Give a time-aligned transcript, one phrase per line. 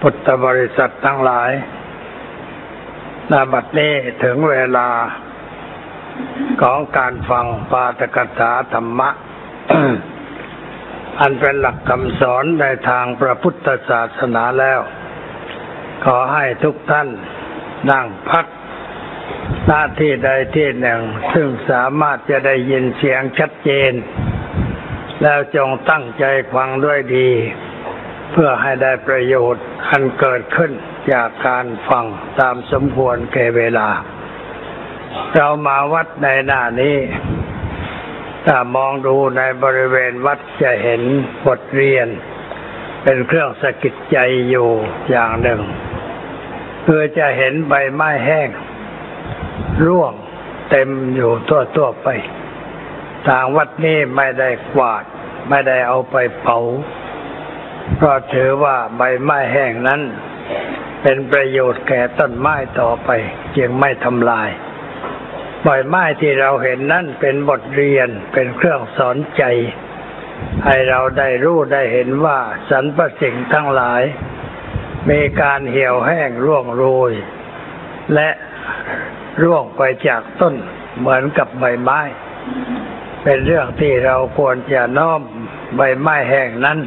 [0.00, 1.50] พุทธบริษัททั้งหลาย
[3.30, 4.88] นาบัดนี้ถึงเวลา
[6.62, 9.10] ของการฟังปาตกถาธรรมะ
[11.20, 14.80] อันเป็นหลักคำสอนในทางพระพุทธศาสนาแล้ว
[16.04, 17.08] ขอให้ทุกท่าน
[17.90, 18.46] นั่งพัก
[19.66, 21.00] หน้าที่ใดที่หนึ่ง
[21.32, 23.92] ซึ่งสามารถจะได้ยินเสียงชัดเจน
[25.22, 27.30] แล้วจงตั้งใจฟังด้วยดี
[28.32, 30.72] เพื่อให้ได้ประโยชน์อันเกิดขึ้น
[31.12, 32.04] จากการฟัง
[32.40, 33.88] ตามสมควรแก่เวลา
[35.34, 36.96] เรามาวัดในหน้านี้
[38.46, 41.02] ถ้ามองดูในบริเวณวัดจะเห็น
[41.46, 42.08] บทเรียน
[43.02, 44.18] เป็นเครื่องสะกิดใจ
[44.50, 44.68] อยู่
[45.10, 45.60] อย่างหนึ่ง
[46.86, 48.48] คือจะเห็นใบไม้แห้ง
[49.86, 50.12] ร่วง
[50.70, 52.08] เต็มอยู่ทั่วทั่วไป
[53.28, 55.04] ทางวัดนี้ไม่ได้กวาด
[55.48, 56.58] ไม่ได้เอาไปเผา
[57.96, 60.00] เพราะถือว่าใบไม้แห้งนั้น
[61.02, 63.10] เป็นประโยชน์แก่ต้นไม้ต่อไป
[63.56, 64.50] จึงไม่ทำลาย
[65.64, 69.42] ใบไม้ที่เราเห็นนั่นเป็นบทเรียนเป็นเครื่องสอนใจ
[70.64, 72.38] ให้เราได้รู้ได้เห็นว่า
[72.70, 74.02] สรรพสิ่งทั้งหลาย
[75.10, 77.12] มีการเหี่ยวแห้งร่วงโรย
[78.14, 78.28] และ
[79.42, 80.54] ร่วงไปจากต้น
[80.98, 82.00] เหมือนกับใบไม้
[83.22, 85.20] เป็นเรื่องที่เราควรจะน้อม
[85.76, 86.78] ใบไม้แห้งนั้น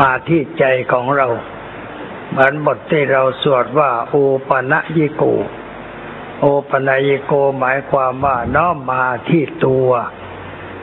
[0.00, 1.28] มาที่ใจของเรา
[2.30, 4.14] เหมือนบทที่เราสวดว่าโอ
[4.48, 5.22] ปะนะยิโก
[6.40, 9.88] โอปะนะยิโกหมายความว่าน้อมมาที่ตัว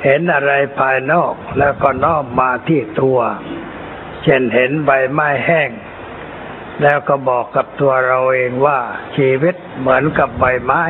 [0.04, 3.20] เห็นอะไรภายนอกแล้วก็น้อมมาที่ตัว
[4.24, 5.70] เช่นเห็นใบไม้แห้ง
[6.82, 8.80] แล้วก็บอกกับตัวเราเองว่า
[9.16, 10.82] ชีวิตเหมือนกับใบไม้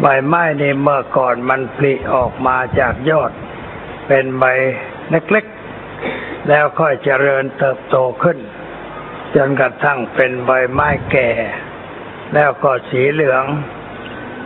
[0.00, 3.32] ใบไม้นี่เมื่อก่อนมันผลิออกมาจากยอด
[4.06, 4.44] เป็นใบ
[5.10, 5.59] เล็กๆ
[6.50, 8.38] แล้วค่อยเจริญเติบโตขึ้น
[9.34, 11.28] จนกระทั่งเป็นใบไม้แก่
[12.34, 13.44] แล้วก็สีเหลือง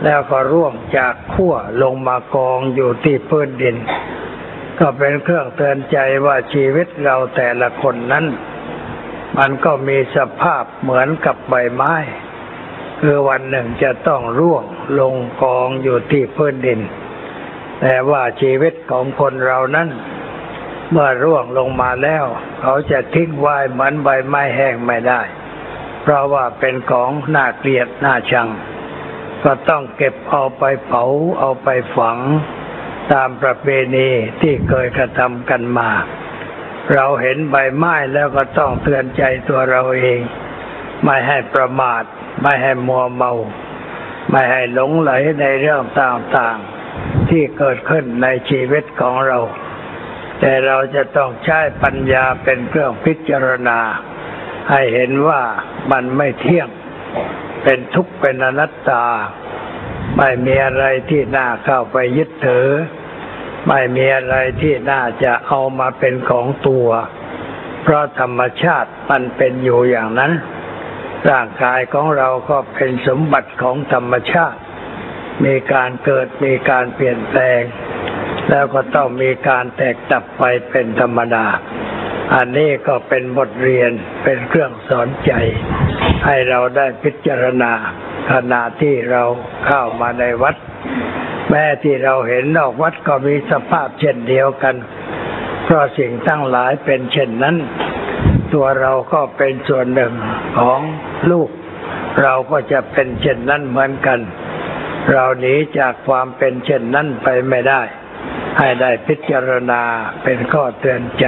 [0.03, 3.75] แล้วก็ร่วงจากขั้วลงมากองอยู่ที่พื้นดิน
[4.79, 8.25] ก็เป็นเครื่องเตือนใจว่าชีวิตเราแต่ละคนนั้น
[9.37, 11.95] มันก็มีสภาพเหมือนกับใบไม้
[13.01, 14.63] คือวันหนึ่งจะต้องร่วง
[14.99, 16.79] ลงกองอยู่ที่พื้นดิน
[17.81, 19.89] แต่ว่าชีวิตของคนเรานั้น
[20.91, 22.25] เมื่อร่วงลงมาแล้ว
[22.61, 25.21] เขาจะทิ้งไว้เหมือนใบไม้แห้งไม่ได้
[26.01, 28.47] เพราะว่าเป็นของน่าเกลียดน่าชัง
[29.43, 31.05] ก็ต้องเก็บเอาไปเผา
[31.39, 32.17] เอาไปฝัง
[33.11, 34.09] ตามประเพณี
[34.41, 35.89] ที่เคยกระทำกันมา
[36.93, 40.19] เราเห็นใบไม้แล้วก็ต้องเตือนใจตัวเราเอง
[41.03, 42.03] ไม่ให้ประมาท
[42.41, 43.33] ไม่ให้มัวเมา
[44.31, 49.39] ไม่ให้หลงไหลในเรื่องต่างๆ ที่เกิดขึ้นในชีวิตของเรา
[50.39, 53.79] แต่เราจะต้องใช้ปัญญาเป็นเครื่องพิจารณา
[54.71, 55.41] ให้เห็นว่า
[55.91, 56.69] มันไม่เที่ยง
[57.63, 59.05] เป็นทุกข์เป็นอนัตตา
[60.17, 62.67] ไม่มีอะไรที่น่าเข้าไปยึดถือ
[63.67, 66.87] ไม่มีอะไรที่น่าจะเอามาเป็นของตัว
[67.83, 70.31] เพราะธรรมชาติมันเป็นอยู่อย่างนั้น
[71.29, 74.59] ร่างกายของเราก็เป็นสมบัติของธรรมชาติ
[75.45, 77.61] มีการเกิดมีการเปลี่ยนแปลง
[78.49, 81.45] แล้วก็ต้องมีการแตกดับไปเป็นธรรมดา
[82.35, 83.91] อันนี้ก็เป็นบทเรียน
[84.23, 85.31] เป็นเครื่องสอนใจ
[86.25, 87.71] ให้เราได้พิจารณา
[88.31, 89.23] ขณะที่เรา
[89.65, 90.55] เข้ามาในวัด
[91.49, 94.75] แม้ที่เราเห็นนอกวัดก็มีสภาพเช่นเดียวกัน
[95.63, 97.55] เพราะสิ่งทั้งหลายเป็นเช่นนั้น
[98.53, 100.13] ตัวเราก็เป็นส่วนหนึ่ง
[100.59, 100.79] ของ
[101.31, 101.49] ลูก
[102.21, 104.19] เราก็จะเป็นเช่นนั้นเหมือนกัน
[105.11, 107.81] เราหนีจากความเป็นเช่นนั้นไปไม่ได้
[108.57, 109.81] ให้ได้พิจารณา
[110.23, 111.25] เป็นข้อเตือนใจ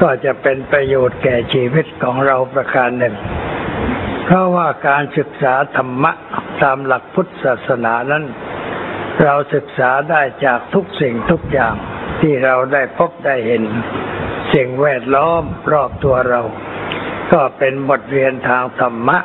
[0.00, 3.14] ก็จะเป็นประโยชน์แก่ชีวิตของเราประการหนึ่ง
[4.24, 6.12] เพราะว่าการศึกษาธรรมะ
[6.62, 8.24] ตามหลักพุทธศาสนานั้น
[9.22, 11.74] เราศึกษาได้จากทุกสิ่งทุกอย่าง
[12.20, 13.62] ที่เราได้พบได้เห็น
[14.54, 15.42] สิ่งแวดล้อม
[15.72, 16.40] รอบตัวเรา
[17.32, 19.18] ก็เป็นบทเรียนทางธรรมะ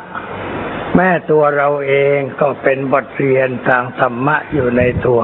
[0.95, 5.21] แม่ตัวเราเองก็เป็นบทเรียนทางธรรมะอยู่ในตัว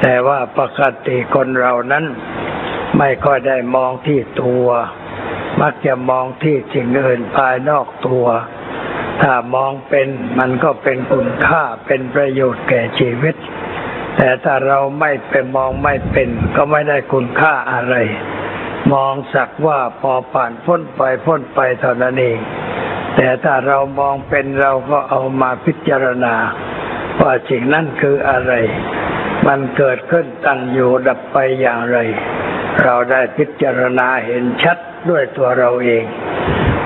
[0.00, 2.04] แต่ว่าปกติคนเรานั้น
[2.98, 4.66] ไม่ค่อยได้มองที่ตัว
[5.60, 8.26] มักจะมองที่สิ่งอื่นภายนอกตัว
[9.22, 10.08] ถ้ามองเป็น
[10.38, 13.36] มันก็เป็นคุณค่าเป็นประโยชน์แก่ชีวิต
[14.16, 17.96] แต่ถ้าเราไม่ไปมองไม่เป็น ก็ไม่ได้คุณค่าอะไร
[18.92, 22.38] มองสักว่าพอผ่านพ้นไปพ้นไปเท่านั้นเอง
[23.16, 26.34] แต่ถ้าเรามองเป็นเราก็เอามาพิจารณา
[27.20, 28.52] ว่าสิ่งนั้นคืออะไร
[29.46, 31.98] มันเกิดขึ้นตั้งอยู่ดับไปอย่างไร
[32.82, 34.78] เราได้พิจารณาเห็นชัด
[35.10, 36.04] ด้วยตัวเราเอง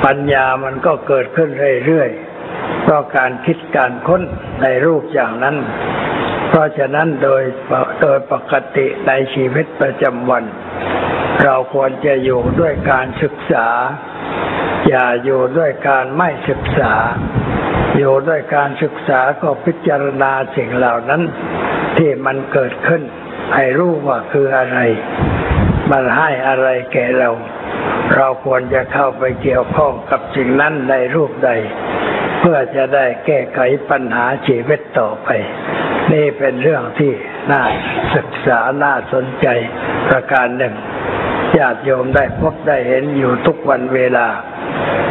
[0.05, 1.51] ปัญญามันก็เกิดขึ้น
[1.87, 4.23] เรื่อยๆ เพราะการคิดการค้น
[4.63, 5.57] ในรูปอย่างนั้น
[6.49, 7.43] เพราะฉะนั้นโดย
[8.01, 10.45] โดยปกติในชีวิตประจำวัน
[11.45, 13.67] เราควรจะอยู่ด้วยการศึกษา
[14.89, 16.95] อย่าอยู่ด้วยการไม่ศึกษา
[17.99, 21.23] อยู่ด้วยการศึกษาก็พิจารณาสิ่งเหล่านั้น
[21.99, 23.03] ที่มันเกิดขึ้น
[23.55, 24.79] ให้รู้ว่าคืออะไร
[25.91, 27.31] มันให้อะไรแก่เรา
[28.15, 31.51] เราควรจะเข้าไปเกี่ยวข้องกับสิ่งนั้นในรูปใด
[32.41, 33.61] เพื่อจะได้แก้ไข
[33.91, 35.29] ปัญหาชีวิตต่อไป
[36.13, 37.13] นี่เป็นเรื่องที่
[37.53, 37.63] น่า
[38.17, 39.47] ศึกษาน่าสนใจ
[40.09, 40.75] ประการหนึ่ง
[41.59, 44.29] ญาติโยมได้พบได้เห็นอยู่ทุกวันเวลา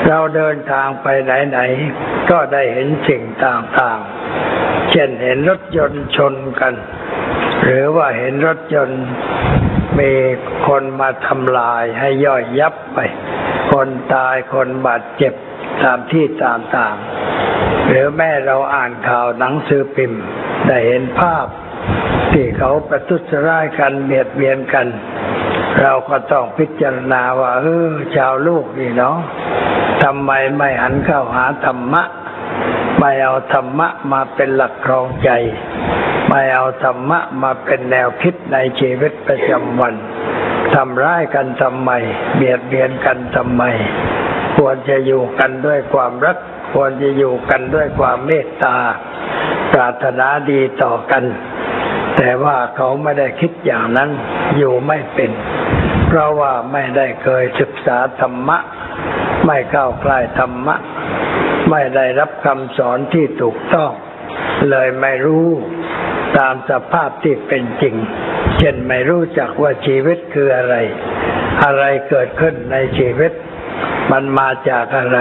[0.08, 6.74] เราเดินทางไปไหนๆก็ได้เห็นสิ่งต่างๆ เช่นเห็นรถยนต์ชนกัน
[7.64, 9.04] หรือว่าเห็นรถยนต์
[10.00, 10.12] มี
[10.68, 13.00] คนมาทำลายให้ย่อยยับไป
[13.72, 15.34] คนตายคนบาดเจ็บ
[15.84, 20.24] ตามที่ต่างๆ หรือแม่เราอ่านข่าวหนังสือพิมพ์
[20.68, 21.46] ได้เห็นภาพ
[22.32, 24.88] ที่เขาประทุษร้ายกันเบียดเบียนกัน
[25.82, 29.18] เราก็ต้องพิจารณาว่า เออชาวลูกนี่เนาะ
[30.04, 32.04] ทำไมไม่หันเข้าหาธรรมะ
[33.00, 35.30] ไม่เอาธรรมะมาเป็นหลักครองใจ
[36.30, 39.96] ไม่เอาธรรมะมาเป็นแนวคิดในชีวิตประจำวัน
[40.74, 41.92] ทำร้ายกันทำไม
[42.36, 43.64] เบียดเบียนกันทำไม
[44.58, 46.38] ควรจะอยู่กันด้วยความรัก
[46.74, 48.76] ควรจะอยู่กันด้วยความเมตตา
[49.74, 51.24] ปรารถนาดีต่อกัน
[52.18, 54.10] แต่ว่าเขาไม่ได้คิดอย่างนั้น
[54.58, 55.32] อยู่ไม่เป็น
[56.08, 58.58] เพราะว่าไม่ได้เคยศึกษาธรรมะ
[59.46, 60.76] ไม่เข้าใกล้ธรรมะ
[61.72, 63.92] ไม่ได้รับคำสอนที่ถูกต้อง
[64.70, 65.50] เลยไม่รู้
[66.38, 67.96] ตามสภาพที่เป็นจริง
[68.58, 70.76] เช่นไม่รู้จักว่าชีวิตคืออะไร
[71.64, 73.32] อะไรเกิดขึ้นในชีวิต
[74.12, 75.20] มันมาจากอะไร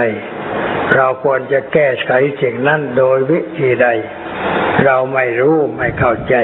[0.95, 2.11] เราควรจะแก้ไข
[2.41, 3.87] สิ่งนั้นโดยวิธีใด
[4.85, 6.35] เราไม่รู้ไม่เข้าใจ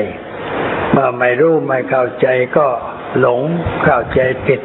[0.93, 2.67] เมื่อไม่รู้ไม่เข้าใจก็
[3.19, 3.41] หลง
[3.85, 4.61] เข้าใจผิด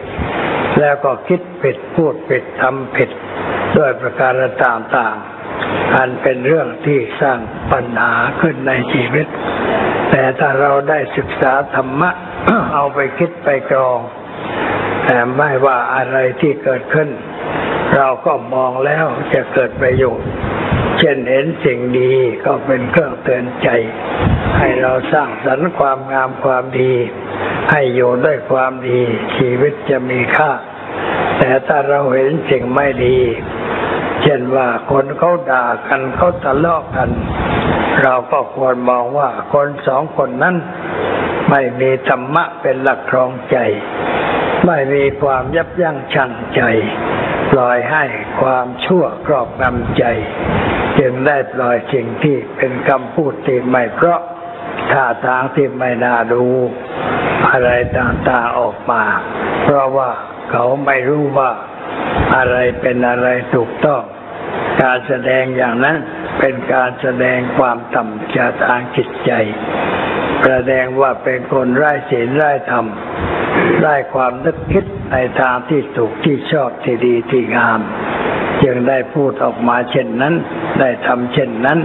[0.81, 3.11] แล้วก็คิดผิดพูดผิดทำผิด
[3.77, 7.39] ด้วยประการต่างๆอันเป็นเรื่องที่สร้าง
[7.73, 9.27] ปัญหาขึ้นในชีวิต
[10.11, 12.11] แต่ถ้าเราได้ศึกษาธรรมะ
[12.75, 14.01] เอาไปคิดไปกรอง
[15.07, 17.09] แต่ไม่ว่าอะไรที่เกิดขึ้น
[17.97, 20.29] เราก็มองแล้วจะเกิดประโยชน์
[20.99, 22.13] เช่นเห็นสิ่งดี
[22.45, 23.69] ก็เป็นเครื่องเตือนใจ
[24.57, 26.93] ให้เราสร้างสรรค์ความงามความดี
[27.71, 29.01] ให้อยู่ด้วยความดี
[29.37, 30.53] ชีวิตจะมีค่า
[31.39, 33.19] แต่ถ้าเราเห็นสิ่งไม่ดี
[34.23, 37.11] เช่นว่าคนเขาด่ากันเขาทะเลาะกัน
[38.03, 40.57] เราก็ควรมองว่าคนสองคนนั้น
[41.51, 43.57] ไม่มีธรรมะเป็นหลักครองใจ
[44.67, 46.63] ไม่มีความยับยั้งชั่งใจ
[47.53, 48.05] ปล่อยให้
[48.41, 50.05] ความชั่วครอบงำใจ
[50.99, 54.21] จึงได้ปล่อยสิ่งที่เป็นคำพูดที่ไม่เพราะ
[54.93, 56.45] ท่าทางที่ไม่น่าดู
[57.51, 59.05] อะไรต่างๆออกมา
[59.63, 60.11] เพราะว่า
[60.51, 61.51] เขาไม่รู้ว่า
[62.37, 64.03] อะไรเป็นอะไรถูกต้อง
[64.83, 65.97] การแสดงอย่างนั้น
[66.39, 69.31] เป็นการแสดงความต่ำจาทางจิตใจ
[70.45, 72.87] แสดงว่าเป็นคนไร้ศีลไร้ธรรม
[73.81, 77.81] ไร้ความนึกคิดในทางที่ถูกที่ชอบที่ดีที่งาม
[78.63, 80.35] จึงได้พูดออกมาเช่นนั้น
[80.81, 81.79] ได้ทำเช่นนั้น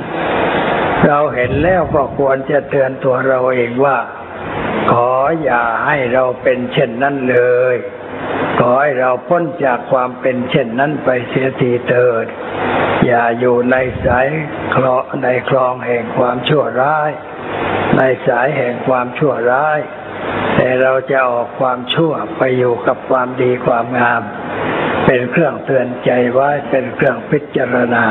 [1.07, 3.97] เราเห็นแล้วก็ควรจะเตือนตัวเราเองว่า
[4.91, 5.11] ขอ
[5.43, 7.39] อย่าให้เราเป็นเช่นนั้นเล
[7.73, 7.75] ย
[8.59, 12.25] ขอให้เราพ้นจากความเป็นเช่นนั้นไปเสียทีเถิด
[13.05, 14.27] อย่าอยู่ในสาย
[14.75, 17.11] คลอในคลองแห่งความชั่วร้าย
[17.97, 19.79] ในสายแห่งความชั่วร้าย
[20.55, 24.21] แต่เราจะออกความชั่วไปอยู่กับความดีความงาม
[25.05, 28.05] เป็นเครื่องเตือนใจไว้เป็นเครื่องพิจารณา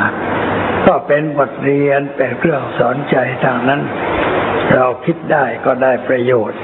[0.86, 3.82] ก็เป็นบทเรียนเป็นเครื่องสอนใจทางนั้น
[4.74, 6.60] เราคิดได้ก็ได้ประโยชน์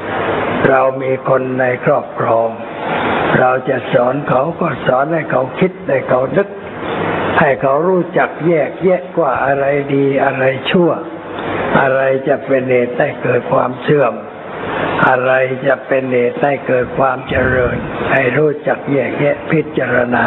[0.69, 2.49] เรามีคนในครอบครอง
[3.39, 6.49] เราจะสอนเขาก็สอนให้เขาคิดให้เขานึก
[7.41, 10.91] ให้เขารู้จักแยกแยะว่าอะไรดีอะไรชั่ว
[11.81, 14.15] อะไรจะเป็นเหตุให้เกิดความเสื่อม
[15.09, 15.33] อะไร
[15.67, 17.77] จะเป็นเหตุให้เกิดความเจริญ
[18.13, 20.27] ให้รู้จักแยกแยะพิจารณา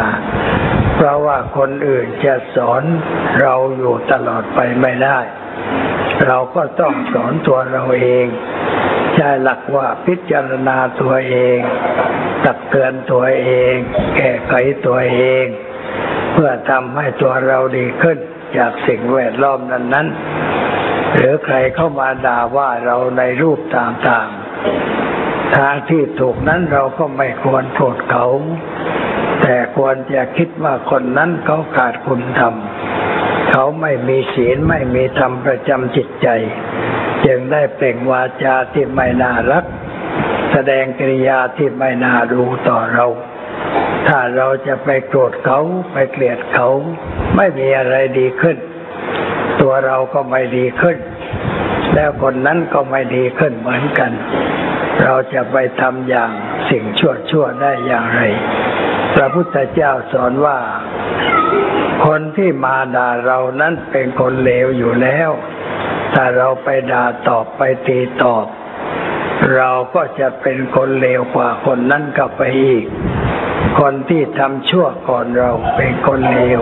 [0.94, 2.82] เพราะว่าคนอื่นจะสอน
[3.40, 5.18] เราอยู่ตลอดไปไม่ได้
[6.26, 8.26] เราก็ต้องสอนตัวเราเอง
[9.14, 11.58] ใช้หลักว่าพิจารณาตัวเอง
[12.44, 13.74] ตักเตือนตัวเอง
[14.16, 14.52] แก้ไข
[14.86, 15.46] ตัวเอง
[16.32, 18.18] เพื่อทำให้ตัวเราดีขึ้น
[18.56, 28.26] จากสิ่งแวดล้อมนั้นๆ หรือใครเข้ามาด่าว่าเราในรูปต่างๆทางที่ถูกนั้นเราก็ไม่ควรโทษเขา
[29.54, 32.54] แต่ควรจะคิดว่าคนนั้นเขาขาดคุณธรรม
[33.50, 36.28] เขาไม่มีศีลไม่มีธรรมประจำจิตใจ
[37.26, 39.64] จึงได้เปล่งวาจาที่ไม่น่ารัก
[40.52, 43.06] แสดงกิริยาที่ไม่น่ารู้ต่อเรา
[44.08, 45.60] ถ้าเราจะไปโกรธเขา
[45.92, 46.68] ไปเกลียดเขา
[47.36, 48.56] ไม่มีอะไรดีขึ้น
[49.60, 50.96] ตัวเราก็ไม่ดีขึ้น
[51.94, 54.12] แล้วคนนั้นก็ไม่ดีขึ้นเหมือนกัน
[55.02, 56.30] เราจะไปทำอย่าง
[56.70, 58.22] สิ่งชั่วชั่วได้อย่างไร
[59.14, 60.58] พระพุทธเจ้าสอนว่า
[62.06, 65.30] คนที่มาด่าเรานั้นเป็นคนเลวอยู่แล้ว
[66.14, 68.46] ถ้าเราไปด่าตอบไปตีตอบ
[69.54, 72.84] เราก็จะเป็นคนเลวกว่าคนนั้นก็ไปอีก
[73.78, 76.60] คนที่ทำชั่วก่อนเราเป็นคนเลว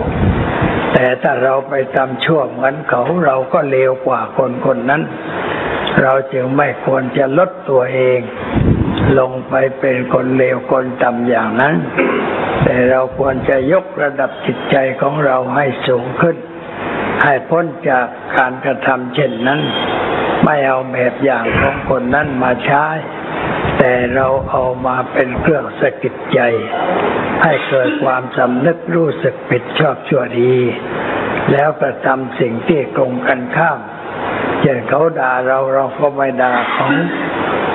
[0.93, 5.01] แต่ถ้าเราไปทำชั่วเหมือนเขาเราก็เลวกว่าคนคนนั้น
[6.01, 8.19] เราจึงไม่ควรจะลดตัวเอง
[9.19, 11.75] ลงไปเป็นคนเลวคนต่ำอย่างนั้น
[12.63, 16.37] แต่เราควรจะยกระดับจิตใจของเราให้สูงขึ้น
[17.23, 18.05] ให้พ้นจาก
[18.37, 19.61] การกระทำเช่นนั้น
[20.45, 22.85] ไม่เอาแบบอย่างของคนนั้นมาใช้
[23.77, 26.39] แต่เราเอามาเป็นเครื่องสะกิดใจ
[27.43, 30.55] ให้เกิดความสำนึกรู้สึกผิดชอบชั่วดี
[31.51, 33.79] แล้วกระทำสิ่งที่ตรงกันข้าม
[34.61, 36.87] เช่นเขาด่าเราเราก็ไม่ด่าเขา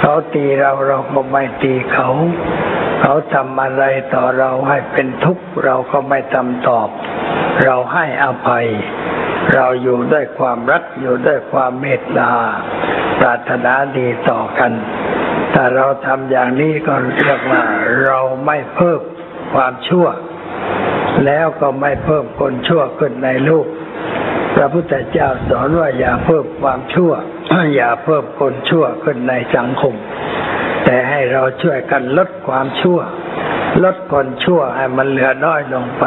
[0.01, 2.09] เขาตีเราเราก็ไม่ตีเขา
[3.01, 3.85] เขาทำอะไร
[4.15, 6.89] ต่อเราให้เป็นทุกข์เราก็ไม่ทำตอบ
[7.65, 8.67] เราให้อภัย
[9.55, 12.33] เราอยู่ด้วยความรักอยู่ด้วยความเมตตา
[13.21, 14.73] ปรารถนาดีต่อกัน
[15.55, 17.63] ถ้าเราทำอย่างนี้ก็เรียกว่า
[18.05, 19.01] เราไม่เพิ่ม
[19.55, 20.07] ความชั่ว
[21.27, 23.67] แล้วก็ไม่เพิ่มคนชั่วขึ้นในโลก
[24.55, 27.13] พระพุทธเจ้าสอนว่าอย่าเพิ่มความชั่ว
[27.75, 29.95] อย่าเพิ่มคนชั่วขึ้นในสังคม
[30.85, 32.99] แต่ให้เราช่วยกันลดความชั่ว
[33.85, 36.05] ลดคนชั่วให้มันเหลือน้อยลงไป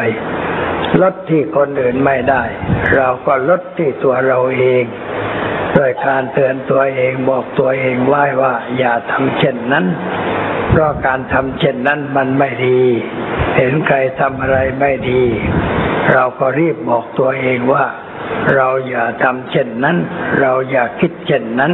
[1.02, 2.44] ลดที่คนอื่นไม่ได้
[2.96, 4.84] เราก็ลดที่ตัวเราเอง
[5.78, 9.86] ด้วยการเตือนตัวเองบอกตัวเองไว้ว่า อย่าทำเช่นนั้น
[10.70, 12.82] เพราะการทำเช่นนั้นมันไม่ดี
[13.58, 15.24] เห็นใครทำอะไรไม่ดี
[16.14, 17.86] เราก็รีบบอกตัวเองว่า
[18.56, 19.98] เราอย่าทำเช่นนั้น
[20.40, 21.74] เราอย่าคิดเช่นนั้น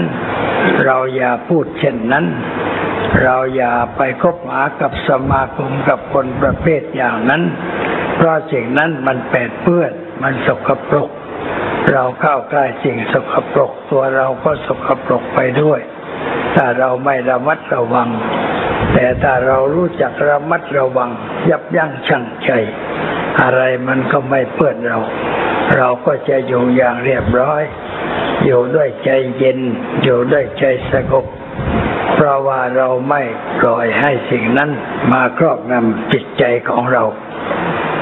[0.86, 2.26] เราอย่าพูดเช่นนั้น
[3.22, 7.44] เราอย่าไปคบหากับสมาคมกับคนประเภทอย่างนั้น
[8.16, 9.92] เพราะสิ่งนั้นมันแปดเปื้อน
[10.24, 11.10] มันสกปรก
[11.92, 15.80] เราเข้าใกล้สิ่งสกปรก ตัวเราก็สกปรกไปด้วย
[16.56, 18.10] ถ้าเราไม่ระมัดระวัง
[18.94, 21.10] แต่ถ้าเรารู้จักระมัดระวัง
[21.50, 22.50] ยับยั้งชั่งใจ
[23.42, 25.00] อะไรมันก็ไม่เปื้อนเรา
[25.78, 27.64] เราก็จะอยู่อย่างเรียบร้อย
[28.46, 29.60] อยู่ด้วยใจเย็น
[30.04, 31.26] อยู่ด้วยใจสงบ
[32.14, 33.22] เพราะว่าเราไม่
[33.60, 34.70] ปล่อยให้สิ่งนั้น
[35.12, 37.04] มาครอบงำจิตใจของเรา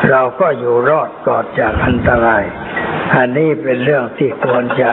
[0.09, 2.43] เราก็อยู่รอดปลอดจากอันตราย
[3.15, 4.89] อันนี้เป็นเรื่องที่ควรจะ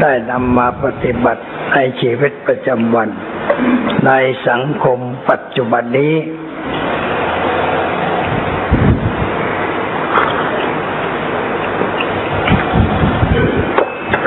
[0.00, 1.42] ได้นำมาปฏิบัติ
[1.74, 3.08] ในชีวิตประจำวัน
[4.06, 4.12] ใน
[4.48, 4.98] สังคม
[5.30, 6.14] ปัจจุบันนี้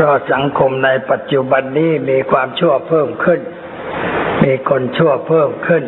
[0.02, 3.40] เพราะสังคมในปัจจุบันนี้มีความชั่วเพิ่มขึ้น
[4.44, 5.84] มีคนชั่วเพิ่มขึ้น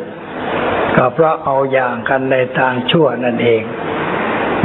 [0.96, 3.64] ก็เพราะเอาอย่างกันในทางชั่วนั่นเอง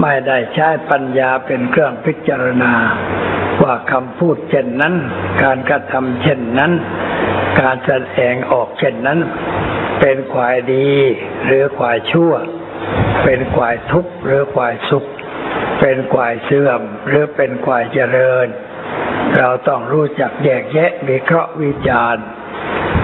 [0.01, 2.75] ไม่ได้ใช้ปัญญาเป็นเครื่องพิจารณา
[3.63, 4.95] ว่าคำพูดเช่นนั้น
[5.43, 6.73] การกระทำเช่นนั้น
[7.61, 9.19] การแสดงออกเช่นนั้น
[10.01, 10.89] เป็นขวายดี
[11.47, 12.33] หรือขวายชั่ว
[13.25, 15.05] เป็นขวายทุกข์หรือขวายสุข
[15.81, 18.49] เป็นขวายเสื่อมหรือเป็นขวายเจริญ
[19.37, 22.25] เราต้องรู้จักแยกแยะวิเคราะห์วิจารณ์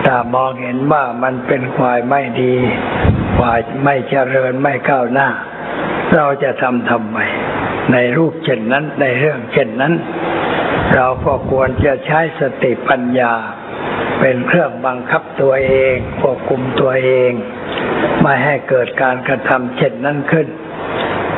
[0.07, 2.55] ถ้ามองเห็นว่ามันเป็นควายไม่ดี
[3.37, 5.29] ควายไม่เจริญไม่ก้าวหน้า
[6.15, 7.19] เราจะทำทำไม
[7.93, 9.95] ในรูปเช่นนั้นในเรื่องเช่นนั้น
[10.95, 13.33] เราก็ควรจะใช้สติปัญญา
[14.21, 17.33] เป็นเครื่องบังคับตัวเองควบคุมตัวเอง
[18.23, 20.47] ไม่ให้เกิดการกระทำเช่นนั้นขึ้น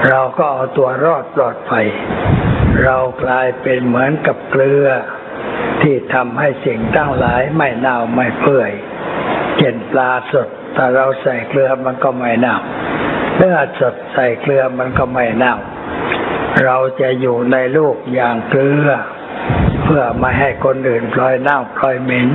[0.08, 1.86] เราก็เอาตัวรอดปลอดภัย
[2.82, 4.86] เรากลายเป็นเหมือนกับเกลือ
[5.82, 8.72] ที่ทำให้สิ่งตั้งหลายไม่เน่าไม่เปื่อย
[9.58, 12.56] เช่นปลาสดถ้าเราใส่เกลือมันก็ไม่เน่า
[13.36, 15.54] เนื้อสดใส่เกลือมันก็ไม่เน่า
[16.64, 18.88] เราจะอยู่ในโลกอย่างเกลือ
[19.84, 22.28] เพื่อไม่ให้คนอื่นพลอยเน่าพลอยเหม็น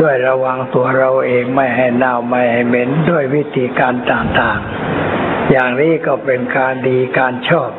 [0.00, 7.70] ด้วยระวังตัวเราเองไม่ให้เน่าไม่ให้เหม็นด้วยวิธีการต่างๆ อย่างนี้ก็เป็นการดีการชอบ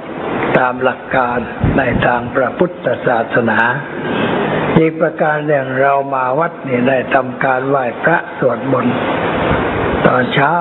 [0.60, 1.38] ตามหลักการ
[1.78, 3.60] ในทางพระพุทธศาสนา
[4.78, 8.98] อีกประการหนึ่งเรามาวัดนี่ได้ทำการไหว้พระสวดมนต์
[10.08, 10.56] ตอนเช้า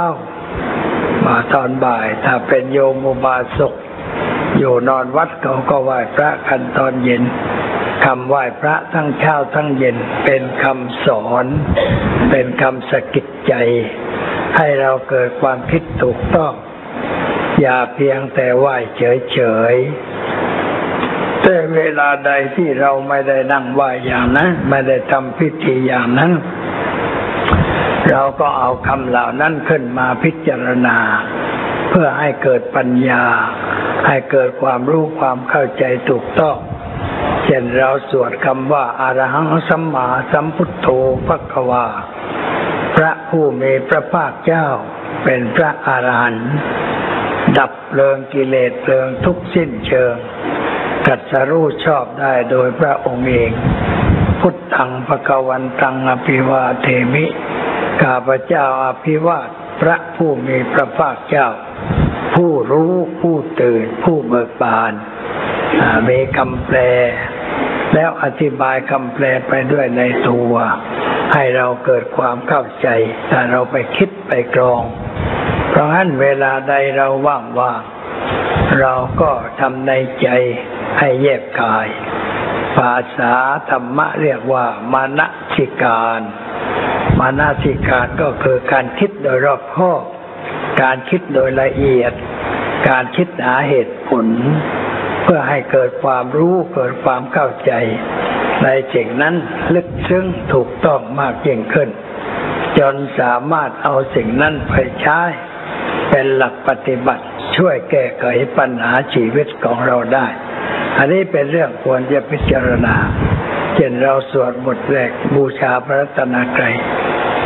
[1.26, 3.74] มาตอนบ่ายถ้าเป็นโยมอุบาสก
[4.58, 7.22] อยู่นอนวัดเขาก็ไหว้พระกันตอนเย็น
[8.04, 11.46] คำไหว้พระทั้งเช้าทั้งเย็นเป็นคำสอน
[12.30, 13.54] เป็นคำสะกิดใจ
[14.56, 16.52] ให้เราเกิดความคิดถูกต้อง
[17.60, 19.38] อย่าเพียงแต่ไหว้เฉ
[19.72, 26.32] ยๆแต่เวลาใดที่เราไม่ได้นั่งไหว้อย่างนั้นไม่ได้ทำพิธีอย่างนั้น
[28.10, 30.98] เราก็เอาคำเหล่านั้นขึ้นมาพิจารณา
[31.90, 33.24] เพื่อให้เกิดปัญญา
[34.06, 36.56] ให้เกิดความรู้ความเข้าใจถูกต้อง
[37.44, 40.88] เช่นเราสวดคำว่าอารหังสัมมาสัมพุทโธ
[41.26, 41.86] พะควา
[42.96, 44.66] พระผู้มีพระภาคเจ้า
[45.24, 46.50] เป็นพระอรหันต์
[47.56, 50.14] ดับเพลิงกิเลสเพลิงทุกสิ้นเชิง
[51.06, 53.52] กัดสรู้ชอบได้โดยพระองค์เอง
[54.40, 57.26] พุทธังภกวันตังอภิวาเทมิ
[58.02, 59.48] ข้าพเจ้าอภิวาท
[59.80, 61.48] พระผู้มีพระภาคเจ้า
[62.34, 64.92] ผู้รู้ผู้ตื่น ผู้เบิกบาน
[66.08, 66.78] มีคำแปล
[67.94, 70.52] แล้วอธิบายคำแปลไปด้วยในตัว
[71.34, 72.88] ให้เราเกิดความเข้าใจ
[73.30, 74.82] ถ้าเราไปคิดไปกรอง
[75.78, 77.82] ราะฉะนั้นเวลาใดเราว่างว่าง
[78.80, 79.30] เราก็
[79.60, 79.92] ทำใน
[80.22, 80.28] ใจ
[80.98, 81.88] ให้แยบกาย
[82.76, 83.32] ภาษา
[83.70, 86.20] ธรรมะเรียกว่า มานะสิการ
[87.20, 90.02] มานะสิการก็คือการคิดโดยรอบคอบ
[90.82, 92.12] การคิดโดยละเอียด
[92.88, 94.26] การคิดหาเหตุผล
[95.22, 97.72] เพื่อให้เกิดความรู้เกิดความเข้าใจ
[98.64, 99.34] ในสิ่งนั้น
[99.74, 101.88] ลึกซึ้งถูกต้องมากยิ่งขึ้น
[102.78, 105.20] จนสามารถเอาสิ่งนั้นไปใช้
[106.10, 107.24] เป็นหลักปฏิบัติ
[107.56, 108.24] ช่วยแก้ไข
[108.58, 110.26] ปัญหาชีวิตของเราได้
[110.98, 112.96] อันนี้เป็นเรื่องควรจะพิจารณา
[113.74, 116.74] เช่นเราสวดบทแรกบูชาพระตนกรัย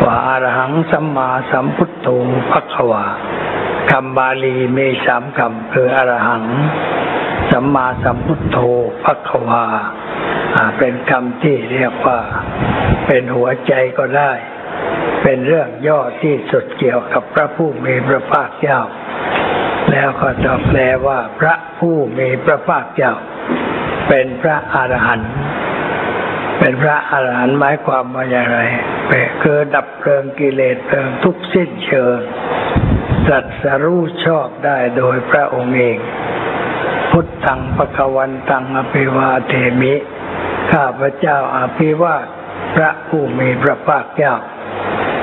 [0.02, 2.08] ว่าอารหังสัมมาสัมพุทโธ
[2.52, 3.04] พักวา
[3.90, 6.44] คำบาลีมีสามคำคืออรหัง
[7.50, 8.58] สัมมาสัมพุทโธ
[9.04, 9.64] พักวา
[10.78, 12.18] เป็นคำที่เรียกว่า
[13.06, 14.32] เป็นหัวใจก็ได้
[15.22, 18.80] เป็นเรื่องย่อที่สุดเกี่ยวกับพระผู้มีพระภาคเจ้า
[19.90, 23.12] แล้วก็จะแปลว่า พระผู้มีพระภาคเจ้า
[24.08, 25.32] เป็นพระอรหันต์
[26.58, 28.58] เป็นพระอรหันต์หมายความว่าอย่างไร
[29.42, 32.18] คือดับเพลิงกิเลสเพลิงทุกสิ้นเชิง
[33.28, 35.98] สัตสรู้ชอบได้โดยพระองค์เอง
[37.10, 39.94] พุทธังปะกวันตังอภิวาเทมิ
[40.72, 42.26] ข้าพระเจ้าอภิวาท
[42.74, 44.34] พระผู้มีพระภาคเจ้า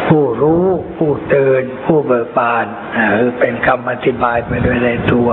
[0.10, 0.66] ผู้รู้
[0.98, 2.66] ผู้เตื่นผู้เบิกบาน
[3.40, 5.30] เป็นคำอธิบายไปโดยในตัว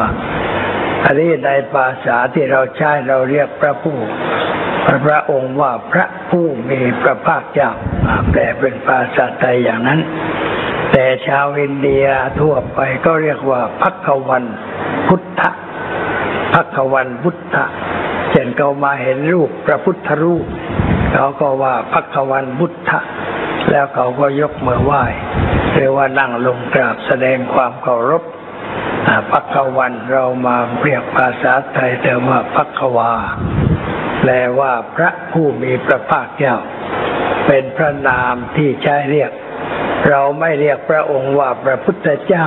[1.05, 3.99] อันนี้ในภาษาที่เราใช้เราเรียกพระผู้
[5.07, 7.71] พระองค์ว่าพระผู้มีพระภาคเจ้า
[8.31, 10.01] แปลเป็นภาษาไทยอย่างนั้น
[10.93, 12.07] แต่ชาวอินเดีย
[12.41, 14.45] ทั่วไปก็เรียกว่าพักวัน
[15.07, 15.43] พุทธ
[16.55, 17.57] พักวันพุทธ
[18.31, 20.47] เช่นเขามาเห็นรูปพระพุทธรูป
[21.13, 22.91] เขาก็ว่าพักวันพุทธ
[23.71, 25.05] แล้วเขาก็ยกมือไหว้
[25.73, 28.23] เรียกว่านั่งลงกราบแสดงความเคารพ
[29.31, 33.13] พักวันเรามาเรียกภาษาไทยแต่ว่าพักวา
[34.21, 36.57] แปลว่าพระผู้มีพระภาคเจ้า
[37.47, 39.31] เป็นพระนามที่ใช้เรียก
[40.09, 42.47] เราไม่เรียกพระองค์ว่าพระพุทธเจ้า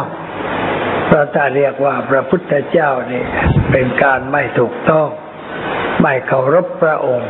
[1.07, 3.23] เพราะถ้าเรียกว่าพระพุทธเจ้านี่
[3.71, 5.07] เป็นการไม่ถูกต้อง
[6.01, 7.29] ไม่เคารพพระองค์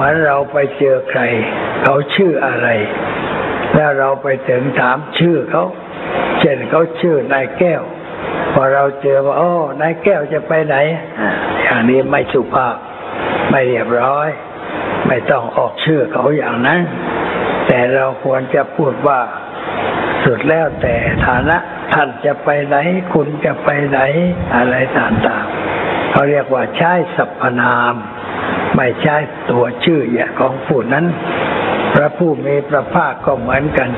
[0.00, 1.20] มือนเราไปเจอใคร
[1.84, 2.68] เขาชื่ออะไร
[3.74, 5.64] แล้วเราไปถึงถามชื่อเขา
[6.40, 7.82] เช่นเขาชื่อนายแก้ว
[8.54, 10.76] พอเราเจอว่าโอ๋อนายแก้วจะไปไหน
[11.62, 12.76] อย่างนี้ไม่สุภาพ
[13.50, 14.28] ไม่เรียบร้อย
[15.06, 16.80] ไม่ต้องออกชื่อเขาอย่างนั้น
[17.66, 19.20] แต่เราควรจะพูดว่า
[20.24, 20.94] สุดแล้วแต่
[21.26, 21.56] ฐานะ
[21.92, 22.76] ท่านจะไปไหน
[23.12, 23.98] คุณจะไปไหน
[24.56, 27.94] อะไรต่างๆเขาเรียกว่าใช้สรรพนาม
[28.82, 29.16] ไม่ใช่
[29.50, 31.06] ตัวชื่ออย่าของผู้นั้น
[31.94, 33.90] พระผู้มีพระภาคก็เหมือนกัน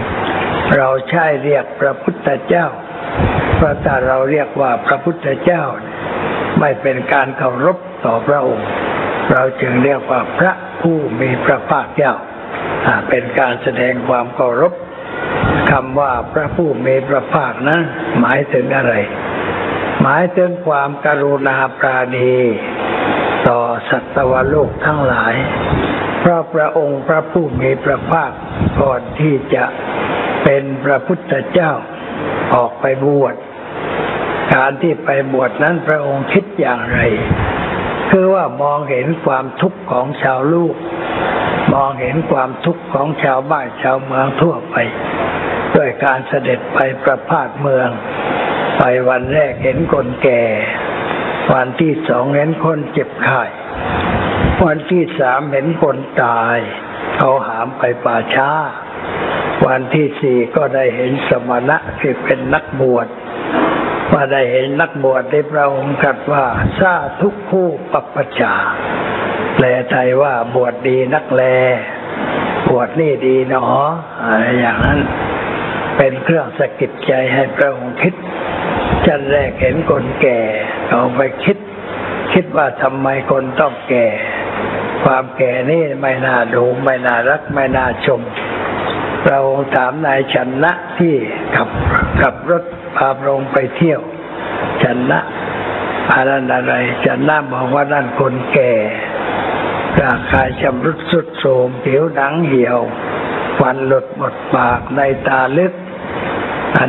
[0.77, 2.67] เราใช้เรียกพระพุทธเจ้า
[3.57, 5.63] เพราะถ้าเราเรียกว่าพระพุทธเจ้า
[6.61, 8.69] ไม่เป็นการเคารพต่อพระองค์
[9.33, 12.15] เราจึงเรียกว่าพระผู้มีพระภาคเจ้า
[13.09, 14.73] เป็นการแสดงความเคารพ
[15.71, 17.83] คำว่าพระผู้มีพระภาคนั้น
[18.21, 18.95] หมายถึงอะไร
[20.03, 22.35] หมายถึงความกรุณาปราณี
[23.49, 25.35] ต่อสัตวโลกทั้งหลาย
[26.21, 28.31] เพราะพระองค์พระผู้มีพระภาค
[28.83, 29.65] ก่อนที่จะ
[30.45, 31.73] เป็นพระพุทธเจ้า
[32.55, 33.35] ออกไปบวช
[34.55, 37.01] การที่ไปบวชนั้นพระองค์คิดอย่างไร
[38.11, 40.75] คือว่ามองเห็นความทุกข์ของชาวลูก
[41.75, 44.77] มองเห็นความทุกข์ของชาวบ้านชาวเมืองทั่วไป
[45.75, 47.89] ด้วยการเสด็จไปประพาสเมือง
[48.79, 50.43] ไปวันแรกเห็นคนแก่
[51.51, 53.43] วันที่สองเห็นคนเจ็บไข้
[54.65, 56.59] วันที่สามเห็นคนตาย
[57.17, 58.51] เขาหามไปป่าช้า
[59.67, 63.09] วันที่สี่ก็ได้เห็นสมณะที่เป็นนักบวช
[64.13, 66.45] ว่าได้เห็นนักบวชได้พระองค์ตรัสว่า
[66.79, 68.55] ซาทุกคู่ปัปปชา
[69.55, 71.43] แปลไทยว่าบวชดีนักแล
[72.69, 73.67] บวชนี่ดีหนอ
[74.23, 75.01] อะไรอย่างนั้น
[75.97, 78.15] เป็นเครื่องสะกิดใจให้พระองค์คิด
[79.07, 80.41] จันแรกเห็นคนแก่
[80.93, 81.59] เอาไปคิด
[82.33, 84.07] คิดว่าทำไมคนต้องแก่
[85.05, 88.21] ความแก่นี่ไม่น่าดูไม่น่ารัก ไม่น่าชม
[89.27, 89.41] เรา
[89.75, 91.15] ถามนายชนะที่
[91.57, 91.69] ขับ
[92.21, 92.65] ขับรถ
[92.97, 94.01] พาพระองไปเที่ยว
[94.83, 95.19] ชนะ
[96.13, 96.75] อะไรอะไร
[97.07, 98.73] ชนะบอกว่านั่นคนแก่
[100.01, 102.79] ร่างกายชำรุดสุดโทรมผิวหนังเหี่ยว
[103.59, 105.73] ฟันหลุดหมดปากในตาลึก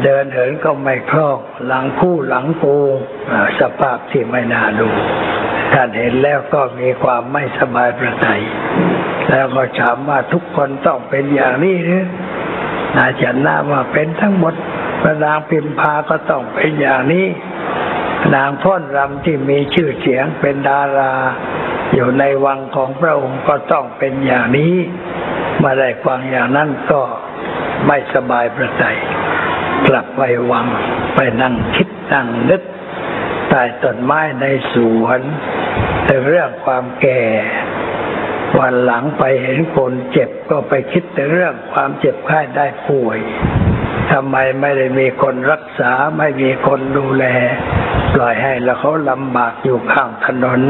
[0.03, 2.77] เดินเหินก็ไม่คล่องหลังคู่หลังกู
[3.59, 4.89] สภาพที่ไม่น่าดู
[5.73, 8.41] ท่านเห็นแล้วก็มีความไม่สบายประทัย
[9.29, 12.05] แล้วก็ถามว่าทุกคนต้องเป็นอย่างนี้หรือ
[12.95, 14.53] นาจันนาว่าเป็นทั้งหมด
[15.01, 17.27] พระนางพิมพาก็ต้องเป็นอย่างนี้
[18.35, 21.13] นางพ่นรำที่มีชื่อเสียงเป็นดารา
[21.93, 24.73] อยู่ในวังของพระองค์ก็ต้องเป็นอย่างนี้
[25.63, 27.01] มาได้ฟังอย่างนั้นก็
[27.87, 28.97] ไม่สบายประทัย
[29.87, 30.67] กลับไปวัง
[31.15, 32.61] ไปนั่งคิดนั่งนึก
[33.49, 35.19] ใต้ต้นไม้ในสวน
[36.07, 37.21] ถึงเรื่องความแก่
[38.59, 43.19] วันหลังไปเห็นคนเจ็บก็ไปคิดถึงเรื่องความเจ็บไข้ได้ป่วย
[44.11, 47.25] ทำไมไม่ได้มีคนรักษาไม่มีคนดูแล
[48.13, 50.61] ปล่อยให้แล้วเขาลำบากอยู่ข้างถนน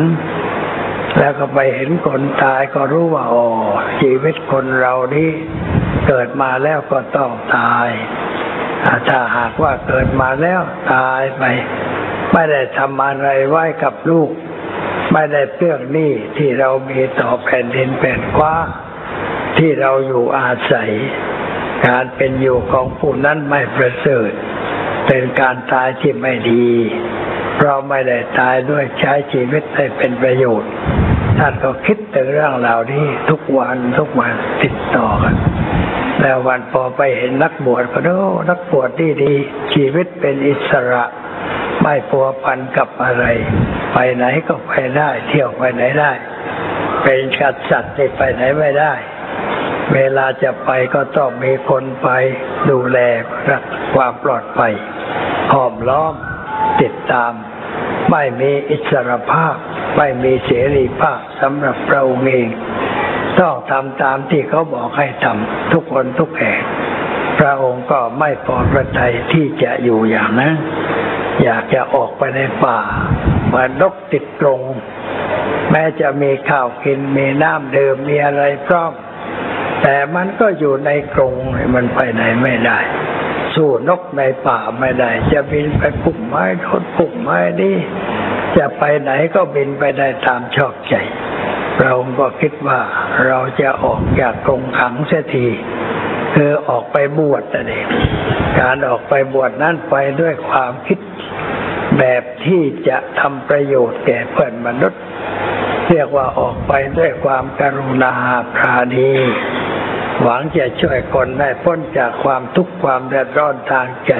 [1.19, 3.45] แล้วก็ไปเห็นคนตายก็รู้ว่าอ๋อ
[3.99, 5.29] ชีวิตคนเรานี้
[6.07, 7.89] เกิดมาแล้วก็ต้องตาย
[9.07, 10.61] ถ้าหากว่าเกิดมาแล้ว
[10.93, 11.43] ตายไป
[12.33, 14.29] ไม่ได้ทำอะไรไว้กับลูก
[15.13, 18.55] ไม่ได้เพื่องหนี้ที่เรามีต่อแผ่นดินแผ่นกว้า
[19.57, 20.91] ที่เราอยู่อาศัย
[21.87, 24.31] การเป็นอยู่ของผู้นั้นไม่ประเสริฐ
[25.07, 26.67] เป็นการตายที่ไม่ดี
[27.61, 30.71] เราไม่ได้ตายด้วยใช้ชีวิตให้เป็นประโยชน์
[31.39, 35.35] ท่านก็คิดถึงเรื่องเหล่านี้ทุกวันทุกวันติดต่อกัน
[36.23, 39.33] แล้ววันพอไปเห็นนักบวชก็โอ้นักบวชดีดี
[39.73, 41.03] ชีวิตเป็นอิสระ
[41.81, 43.25] ไม่ปัวพันกับอะไร
[43.93, 46.11] ไปไหนก็ไปได้ เที่ยวไปไหนได้
[47.03, 48.93] เป็นกัดสัตว์ที่ไปไหนไม่ได้
[49.93, 52.09] เวลาจะไปก็ต้องมีคนไป
[52.69, 52.99] ดูแล
[53.49, 54.73] รักความปลอดภัย
[55.53, 56.13] ห้อมล้อม
[56.81, 57.33] ติดตาม
[58.11, 59.55] ไม่มีอิสรภาพ
[59.97, 62.47] ไม่มีเสรีภาพสำหรับเราเอง
[63.39, 66.61] ต้องทำตามที่เขาบอกให้ทำทุกคนทุกแห่ง
[67.39, 70.53] พระองค์ก็ไม่พอพระทัยที่จะอยู่อย่างนั้น
[71.43, 72.79] อยากจะออกไปในป่า
[73.45, 74.61] เหมือนนกติดกรง
[75.71, 78.91] แม้จะมีข้าวกินมีน้ำดื่มมีอะไรพร้อม
[79.81, 81.33] แต่มันก็อยู่ในกรง
[81.75, 82.79] มันไปไหนไม่ได้
[83.55, 87.77] สู้นกในป่าไม่ได้ จะบินไปปุ่มไม้โดนปุ่มไม้นี่
[88.57, 90.93] จะไปไหนก็บินไปได้ตามชอบใจ
[91.81, 92.79] เราก็คิดว่า
[93.27, 95.47] เราจะออกจากกรงขังเสียที
[96.35, 97.87] คือออกไปบวชนั่นเอง
[98.59, 100.99] การออกไปบวชนั้นไปด้วยความคิด
[101.99, 105.01] แบบที่จะทำประโยชน์แก่เพื่อนมนุษย์
[105.89, 108.13] เรียกว่าออกไปด้วยความกรุณา
[108.55, 109.11] ปราณี
[110.21, 114.13] หวังจะช่วยคนได้พ้นจากความทุกข์ความเดือดร้อนทางใจ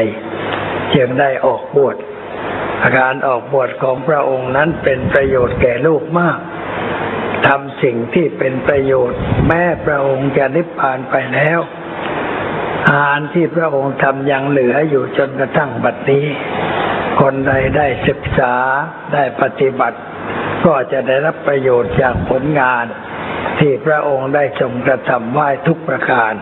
[0.96, 1.96] จึงได้ออกบวช
[3.00, 6.40] การออกบวชของพระองค์นั้นเป็นประโยชน์แก่ลูกมาก
[7.48, 11.60] ทำสิ่งที่เป็นประโยชน์ แม้พระองค์จะนิพพานไปแล้ว
[12.90, 16.26] อานที่พระองค์ทำยังเหลืออยู่จนกระทั่งบัดนี้
[17.20, 18.56] คนใดได้ศึกษา
[19.14, 20.00] ได้ปฏิบัติ
[20.66, 22.86] ก็จะได้รับประโยชน์จากผลงาน
[23.60, 26.34] ที่พระองค์ได้ทรงกระทำไว้ทุกประการ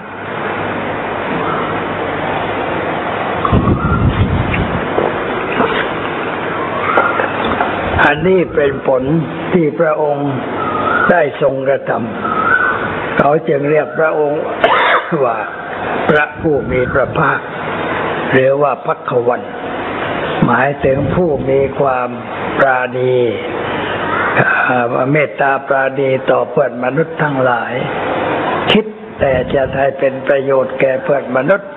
[8.05, 9.03] อันนี้เป็นผล
[9.53, 10.31] ที่พระองค์
[11.11, 14.41] ได้ทรงกระทำเขาจึงเรียกพระองค์
[15.25, 15.37] ว่า
[16.09, 17.39] พระผู้มีพระภาค
[18.31, 19.41] หรือว่าพักวัน
[20.45, 22.09] หมายถึงผู้มีความ
[22.57, 23.15] ปราณี
[25.11, 27.73] เมตตาปราณีต่อเพื่อนมนุษย์ทั้งหลาย
[28.71, 28.85] คิด
[29.19, 31.69] แต่จะได้เป็นประโยชน์แก่เพื่อนมนุษย์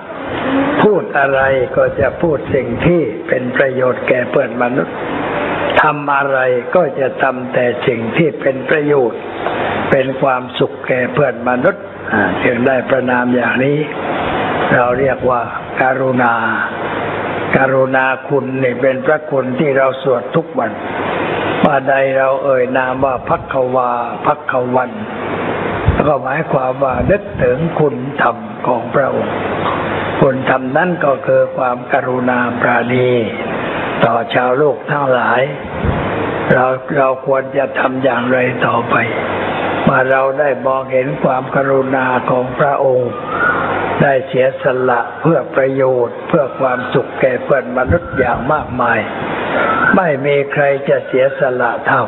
[0.83, 1.41] พูดอะไร
[1.77, 4.95] ก็จะพูดสิ่งที่เป็นประโยชน์แก่เพื่อนมนุษย์
[5.81, 6.39] ทำอะไร
[6.75, 9.21] ก็จะทำแต่สิ่งที่เป็นประโยชน์
[9.91, 11.83] เป็นความสุขแก่เพื่อนมนุษย์
[12.45, 13.77] จึงได้ประนามอย่างนี้
[14.73, 15.41] เราเรียกว่า
[15.81, 16.33] การุณา
[17.57, 20.71] การุณาคุณนี่เป็นพระคุณที่เราสวดทุกวัน
[21.63, 23.89] ว่าใดเราเอ่ยนามว่าพักขวา
[24.25, 24.91] พักขวัน
[26.07, 29.35] ก็หมายความว่านึกถึงคุณธรรมของพระองค์
[30.21, 33.09] คุณธรรมนั้นก็คือความการุณาปราณี
[34.03, 35.41] ต่อชาวโลกทั้งหลาย
[36.51, 36.65] เรา
[36.97, 38.95] เราควรจะทำอย่างไรต่อไป
[39.87, 43.11] มาเราได้มองเห็นความกรุณาของพระองค์
[44.01, 48.99] ได้เสียสละเพื่อประโยชน์เพื่อความสุขแก่เพื่อนมนุษย์อย่างมากมาย
[49.95, 52.03] ไม่มีใครจะเสียสละเท่า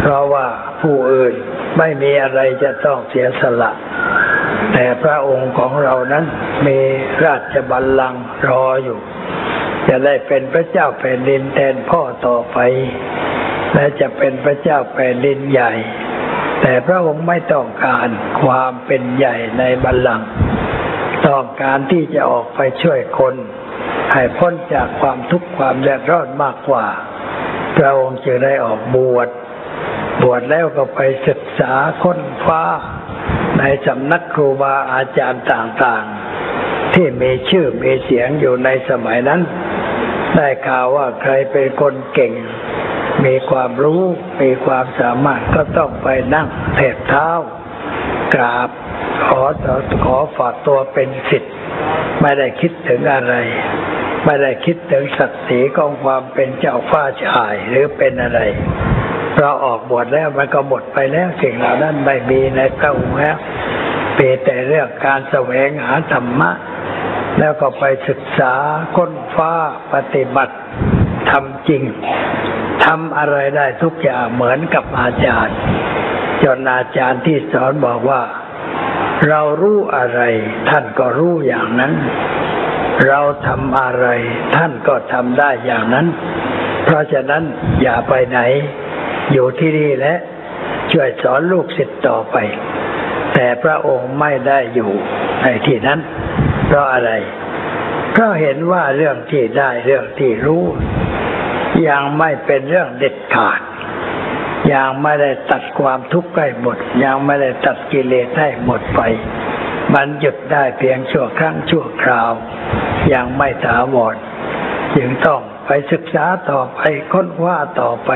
[0.00, 0.46] เพราะว่า
[0.82, 1.34] ผู้อื่น
[1.78, 3.70] ไม่มีอะไรจะต้องเสียสละ
[4.72, 6.24] แต่พระองค์ของเรานั้น
[6.66, 6.78] มี
[7.24, 8.98] ราชบัลลังก์รออยู่
[9.88, 12.58] จะได้เป็นพระเจ้าแผ่นดินแทนพ่อต่อไป
[13.74, 15.72] และจะเป็นพระเจ้าแผ่นดินใหญ่
[16.60, 18.08] แต่พระองค์ไม่ต้องการ
[18.42, 20.28] ความเป็นใหญ่ในบัลลังก์
[21.26, 23.34] ต้องการที่จะออกไปช่วยคน
[24.12, 26.86] ให้พ้นจากความทุกข์ความแดดร้อนมากกว่า
[27.76, 29.28] พระองค์จึงได้ออกบวช
[30.22, 32.62] บวชแล้วก็ไปศึกษาค้นฟ้า
[33.58, 39.40] ในสำนักครูบาอาจารย์ต่างๆ ที่มีชื่อมีเสียงอยู่ในสมัยนั้น
[40.36, 42.32] ได้ข่าวว่าใครเป็นคนเก่ง
[43.24, 44.02] มีความรู้
[44.42, 47.28] มีความสามารถก็ต้องไปนั่งเทบเท้า
[48.34, 48.68] กราบ
[49.26, 49.42] ขอ
[50.04, 51.54] ขอฝากตัวเป็นสิทธิ์
[52.20, 53.34] ไม่ได้คิดถึงอะไร
[54.24, 58.40] ไม่ได้คิดถึงศักดิ์ศรีของความเป็นเจ้าฟ้าชายหรือเป็นอะไร
[59.38, 63.36] เราออกบวชแล้วมันก็หมดไปแล้วสิ่งเหล่านั้นไม่มีในพระองค์แล้ว
[64.16, 66.50] เป็นแต่เรื่องการแสวงหาธรรมะ
[67.38, 68.54] แล้วก็ไปศึกษา
[68.96, 69.52] ค้นฟ้า
[69.92, 70.54] ปฏิบัติ
[71.30, 71.82] ทำจริง
[72.84, 75.56] ทำอะไรได้ทุกอย่างเหมือนกับอาจารย์
[76.42, 78.22] จนอาจารย์ที่สอนบอกว่า
[79.28, 80.20] เรารู้อะไร
[80.70, 81.92] ท่านก็รู้อย่างนั้น
[83.08, 84.06] เราทำอะไร
[84.56, 86.06] ท่านก็ทำได้อย่างนั้น
[86.84, 87.42] เพราะฉะนั้น
[87.82, 88.40] อย่าไปไหน
[89.32, 90.14] อยู่ที่นี่และ
[90.92, 92.36] ช่วยสอนลูกศิษย์ต่อไป
[93.34, 94.90] แต่พระองค์ไม่ได้อยู่
[95.42, 96.00] ในที่นั้น
[96.74, 97.12] ราะอะไร
[98.12, 100.64] เพราะเห็นว่าเรื่องที่ได้เรื่องที่รู้
[101.88, 103.60] ยังไม่เป็นเรื่องเด็ดขาด
[104.72, 109.00] ยังไม่ได้ตัดความทุกข์ให้หมด ยังไม่ได้ตัดกิเลสให้หมดไป
[109.94, 112.32] มันหยุดได้เพียงชั่วครั้งชั่วคราว
[113.12, 114.16] ยังไม่ถาวร
[114.96, 116.80] จึงต้องไปศึกษาต่อไป
[117.12, 118.10] ค้นคว้าต่อไป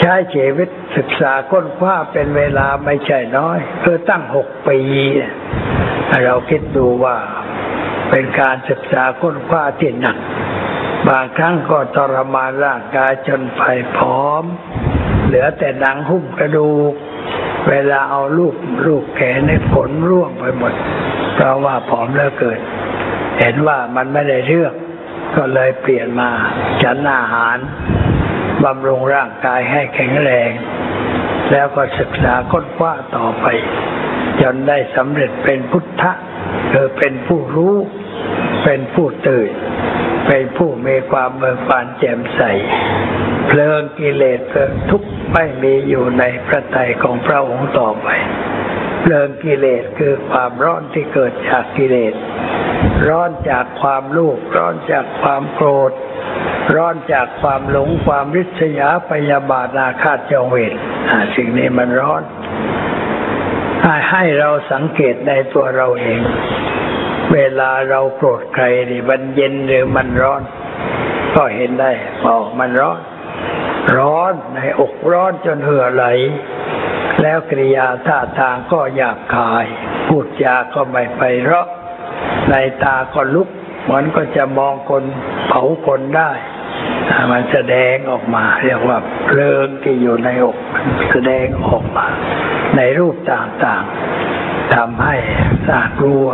[0.00, 4.78] ใช้ชีวิตศึกษาค้นคว้าเป็นเวลาไม่ใช่น้อยคือตั้งหกปี
[6.24, 7.16] เราคิดดูว่า
[8.10, 10.16] เป็นการศึกษาค้นคว้าที่หนัก
[11.08, 13.62] บางครั้งก็ทรมานร่างกายจนไป
[13.96, 14.44] พร้อม
[15.26, 16.92] เหลือแต่หนังหุ้มกระดูก
[17.68, 18.54] เวลาเอาลูก
[18.86, 20.74] ลูกแขนในขนร่วงไปหมด
[21.34, 22.58] เพราะว่าผอมแล้วเกิด
[23.40, 24.74] เห็นว่ามันไม่ได้เรื่อง
[25.36, 26.30] ก็เลยเปลี่ยนมา
[26.82, 27.56] ฉันอาหาร
[28.64, 30.50] บำรุงร่างกายให้แข็งแรง
[31.52, 33.46] แล้วก็ศึกษาค้นคว้าต่อไป
[34.42, 36.12] จนได้สำเร็จเป็นพุทธะ
[36.72, 37.76] คือเป็นผู้รู้
[38.64, 39.50] เป็นผู้ตื่น
[40.28, 42.42] เป็นผู้มีความเบิกบานแจ่มใส
[43.48, 48.08] เพลิงกิเลสเพลิงทุกข์ไม่มีอยู่ในพระทัยของพระองค์ต่อไป
[49.02, 52.14] เพลิงกิเลสคือความร้อนที่เกิดจากกิเลส
[53.08, 55.92] ร้อนจากความโลภร้อนจากความโกรธ
[56.74, 60.74] ร้อนจากความหลงความริษยาพยาบาทอาฆาตจองเวร
[61.36, 62.22] สิ่งนี้มันร้อน
[64.10, 66.20] ให้เราสังเกตในตัวเราเอง
[67.32, 70.42] เวลาเราโกรธใครนี่มันเย็นหรือมันร้อน
[71.36, 71.90] ก็เห็นได้
[72.24, 72.98] บอกมันร้อน
[73.96, 76.04] ร้อนในอกร้อนจนเหื่อไหล
[77.22, 79.66] แล้วกริยาท่าทางก็หยาบคาย
[80.06, 81.66] พูดจาก็ไม่ไปเราะ
[82.50, 83.48] ในตาก็ลุก
[83.92, 85.04] มันก็จะมองคน
[85.48, 86.30] เผาคนได้
[87.32, 92.06] มันแสดงออกมา เรียกว่าเพลิงที่อยู่ในอกมันแสดงออกมา
[92.76, 95.16] ในรูปต่างๆทำให้
[95.68, 96.28] สากลัว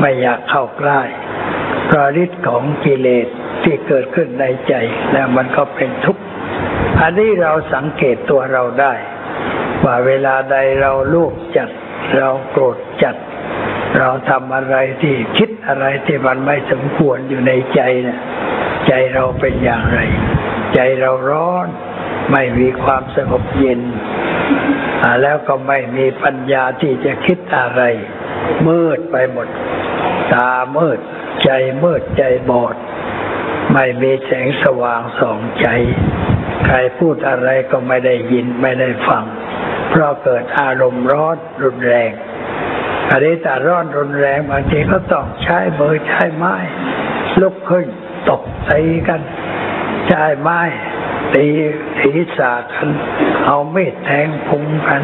[0.00, 1.02] ไม่อยากเข้าใกล้
[1.90, 3.28] พระฤทธิ์ของกิเลส
[3.64, 4.74] ที่เกิดขึ้นในใจ
[5.12, 6.22] แล้วมันก็เป็นทุกข์
[7.00, 8.94] อันนี้เราสังเกตตัวเราได้
[9.84, 11.68] ว่าเวลาใดเราลูกจัด
[12.16, 13.16] เราโกรธจัด
[13.98, 18.20] เราทำอะไรที่คิดอะไรที่มันไม่สมควรอยู่ในใจเนะ
[18.88, 20.00] ใจเราเป็นอย่างไร
[20.74, 21.68] ใจเราร้อน
[22.32, 23.80] ไม่มีความสงบเย็น
[25.22, 27.82] แล้วก็ไม่มีปัญญาที่จะคิดอะไร
[28.66, 29.48] มืดไปหมด
[30.32, 30.98] ตามืด
[31.44, 31.50] ใจ
[31.84, 32.74] มืดใจบอด
[33.74, 35.66] ไม่มีแสงสว่างส่องใจ
[36.66, 39.24] ใครพูดอะไรก็ไม่ได้ยินไม่ได้ฟัง
[39.90, 42.10] เพราะเกิดอารมณ์ร้อนรุนแรง
[43.10, 46.56] อันนี้แต่ร้อนรุนแรงบางทีก็ต้องใช้มือใช้ไม้
[47.40, 47.86] ลุกขึ้น
[48.28, 49.20] ตบตีกัน
[50.08, 50.60] ใช้ไม้
[51.34, 51.46] ตี
[52.00, 52.88] ศีรษะกัน
[53.44, 55.02] เอามีดแทงพุงกัน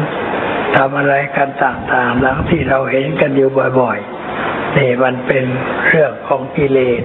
[0.75, 5.45] ทำอะไรกันต่างๆหลังที่เราเห็นกันอยู่บ่อยๆนี่มันเป็น
[5.87, 7.03] เรื่องของกิเลส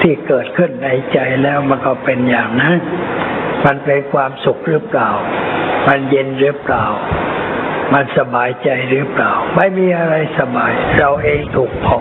[0.00, 2.78] ที่เกิดขึ้นในใจแล้วมันก็เป็นอย่างนั้น
[3.64, 5.10] มันเป็นความสุขหรือเปล่า
[5.88, 6.86] มันเย็นหรือเปล่า
[7.92, 11.98] มันสบายใจหรือเปล่า ไม่มีอะไรสบาย เราเองถูกเผา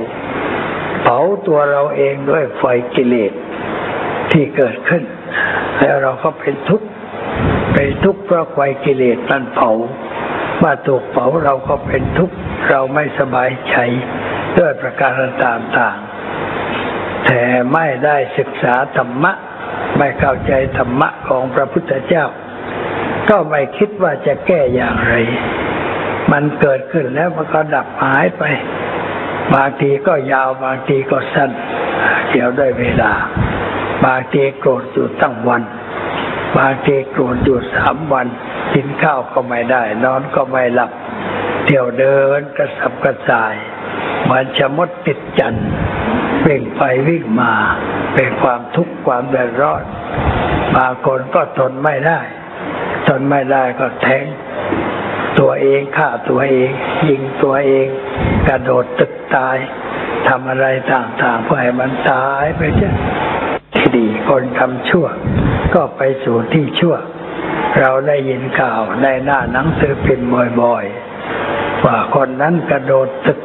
[1.07, 2.63] ผาตัวเราเองด้วยไฟ
[2.95, 3.33] กิเลส
[4.31, 5.03] ที่เกิดขึ้น
[5.79, 6.87] แล้วเราก็เป็นทุกข์
[7.73, 9.71] เป็นทุกข์เพราะไฟกิเลสมันเผา
[10.61, 12.35] ว่าถูกเผาเราก็เป็นทุกข์
[12.69, 13.75] เราไม่สบายใจ
[14.57, 15.11] ด้วยประการ
[15.45, 17.41] ต่างๆแต่
[17.73, 19.33] ไม่ได้ศึกษาธรรมะ
[19.97, 22.25] ไม่เข้าใจธรรมะของพระพุทธเจ้า
[23.29, 25.13] ก็ไม่คิดว่าจะแก้อย่างไร
[26.31, 28.43] มันเกิดขึ้นแล้วมันก็ดับหายไป
[29.53, 31.51] บางทีก็ยาวบางทีก็สั้น
[32.29, 33.13] เกี่ยวด้วยเวลา
[34.05, 35.63] บางทีโกรธอยู่ตั้งวัน
[36.57, 38.27] บางทีโกรธอยู่สามวัน
[38.73, 40.91] กินข้าวก็ไม่ได้ นอนก็ไม่หลับ
[41.65, 43.55] เที่ยวเดินกระสับกระส่าย
[44.23, 45.67] เหมือนชะมดติดจันทร์
[46.45, 47.53] วิ่งไปวิ่งมา
[48.13, 49.83] เป็นความทุกข์ความเดือดร้อน
[50.75, 52.19] บางคนก็ทนไม่ได้
[53.07, 54.25] ทนไม่ได้ก็แทง
[55.39, 56.69] ตัวเองฆ่าตัวเอง
[57.07, 57.87] ยิงตัวเอง
[58.47, 59.57] กระโดดตึก ตาย
[60.27, 62.89] ทำอะไรต่างๆเพื่อให้มันตายไปเช่
[63.97, 65.07] ดีคนทำชั่ว
[65.75, 66.95] ก็ไปสู่ที่ชั่ว
[67.79, 70.29] เราได้ยินข่าวในหน้าหนังสือพิมพ์
[70.61, 73.39] บ่อยๆว่าคนนั้นกระโดดตึก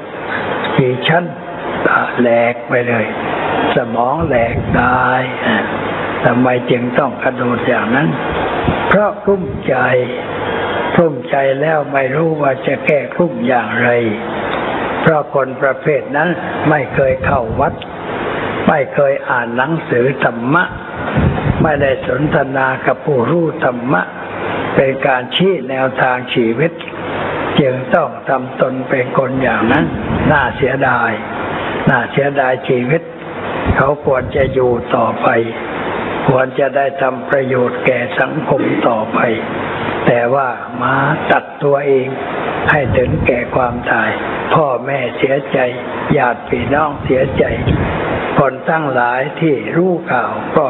[0.76, 1.24] กี่ชั้น
[1.86, 3.06] ตาแหลกไปเลย
[3.74, 5.20] สมองแหลกตาย
[6.24, 8.08] ทำไมจึงต้องกระโดดอย่างนั้น
[8.88, 9.74] เพราะกลุ้มใจ
[10.94, 13.88] กลุ้มใจแล้วไม่รู้ว่าจะแก้กลุ้มอย่างไร
[15.02, 16.28] เพราะคนประเภทนั้น
[16.68, 17.74] ไม่เคยเข้าวัด
[18.68, 20.64] ไม่เคยอ่านหนังสือธรรมะ
[21.62, 24.02] ไม่ได้สนทนากับผู้รู้ธรรมะ
[24.76, 26.72] เป็นการชี้แนวทางชีวิต
[27.60, 29.84] จึงต้องทำตนเป็นคนอย่างนั้น
[30.32, 31.10] น่าเสียดาย
[31.90, 33.02] น่าเสียดายชีวิต
[33.76, 35.28] เขาควรจะอยู่ต่อไป
[36.28, 39.18] ควรจะได้ทำประโยชน์แก่สังคมต่อไป
[40.06, 40.48] แต่ว่า
[40.82, 40.94] มา
[41.30, 42.06] ตัดตัวเอง
[42.70, 44.10] ให้ถึงแก่ความตาย
[44.54, 45.58] พ่อแม่เสียใจ
[46.16, 47.44] ญาติพี่น้องเสียใจ
[48.38, 50.66] คนตั้งหลายที่รู้ข่าวก็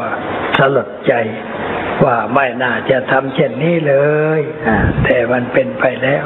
[0.57, 1.13] สลดใจ
[2.03, 3.95] ว่าไม่น่าจะทำเช่นนี้เล
[4.39, 4.41] ย
[5.03, 6.23] แต่มันเป็นไปแล้ว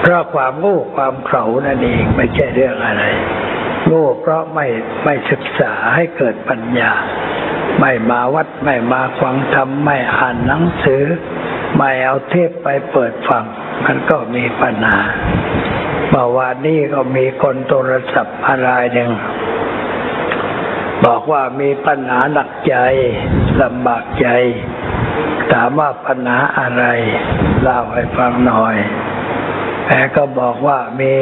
[0.00, 3.04] เพราะความโง่ความเขลานั่นเองไม่ใช่เรื่องอะไร
[3.86, 4.66] โง่เพราะไม่
[5.04, 6.92] ไม่ศึกษาให้เกิดปัญญา
[7.80, 11.04] ไม่มาวัดไม่มาฟังธรรมไม่อ่านหนังสือ
[11.76, 13.44] ไม่เอาเทปไปเปิดฟัง
[13.84, 14.98] มันก็มีปัญหา
[16.10, 19.10] เมื่อวานนี้ก็มีคนโทรศัพท์อะไรหนึ่ง
[21.04, 22.76] บอกว่ามีปัญหาหนักใจ
[23.62, 24.28] ลำบากใจ
[25.52, 26.84] ถามว่าปัญหาอะไร
[27.62, 28.76] เล่าให้ฟังหน่อย
[29.86, 31.14] แกก็บอกว่ามี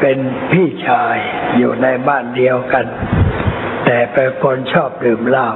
[0.00, 0.18] เป็น
[0.52, 1.16] พี่ชาย
[1.56, 2.86] อยู่ในบ้านเดียวกัน
[3.84, 5.48] แต่เป็นคนชอบดื่มเหล้า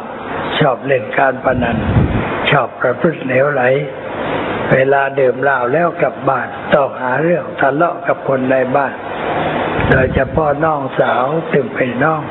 [0.58, 1.76] ชอบเล่นการพนัน
[2.50, 3.62] ชอบประพฤติเหลวไหล
[4.72, 8.94] เวลาดื่มเหล้าแล้วกลับบ้านต้องหาเรื่องทะเลาะกับคนในบ้าน
[9.90, 12.22] โดยเฉพาะน้องสาวถึงเป็นน้อง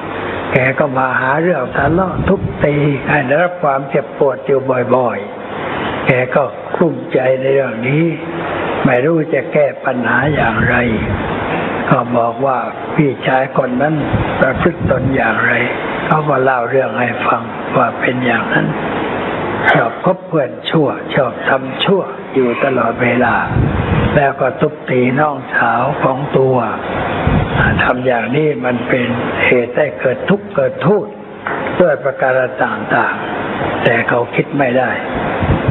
[0.53, 2.75] แกก็มาหาเรื่องทะเลาะทุบตี
[3.09, 4.59] ให้ได้รับความเจ็บปวดอยู่
[4.95, 6.43] บ่อยๆ แกก็
[6.75, 8.03] คลุ้มใจในเรื่องนี้
[8.85, 10.75] ไม่รู้จะแก้ปัญหาอย่างไร
[11.89, 12.57] ก็บอกว่า
[12.95, 13.95] พี่ชายคนนั้น
[14.41, 15.53] ประพฤติตนอย่างไร
[16.05, 17.43] เขาก็เล่าเรื่องให้ฟัง
[17.77, 18.67] ว่าเป็นอย่างนั้น
[19.71, 22.01] ชอบคบเพื่อนชั่วชอบทำชั่ว
[22.33, 23.35] อยู่ตลอดเวลา
[24.15, 26.57] แล้วก็ทุบตีน้องสาวของตัว
[27.83, 29.05] ทำอย่างนี้มันเป็น
[29.45, 31.07] เหตุให้เกิดทุกข์เกิดโทษ
[31.79, 34.91] ด้วยประการต่างๆ แต่เขาคิดไม่ได้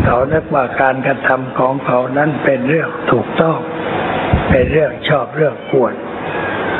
[0.05, 3.59] เขานึกว่าการกระทำของเขานั้นเป็นเรื่องถูกต้อง
[4.51, 5.95] เป็นเรื่องชอบเรื่องควร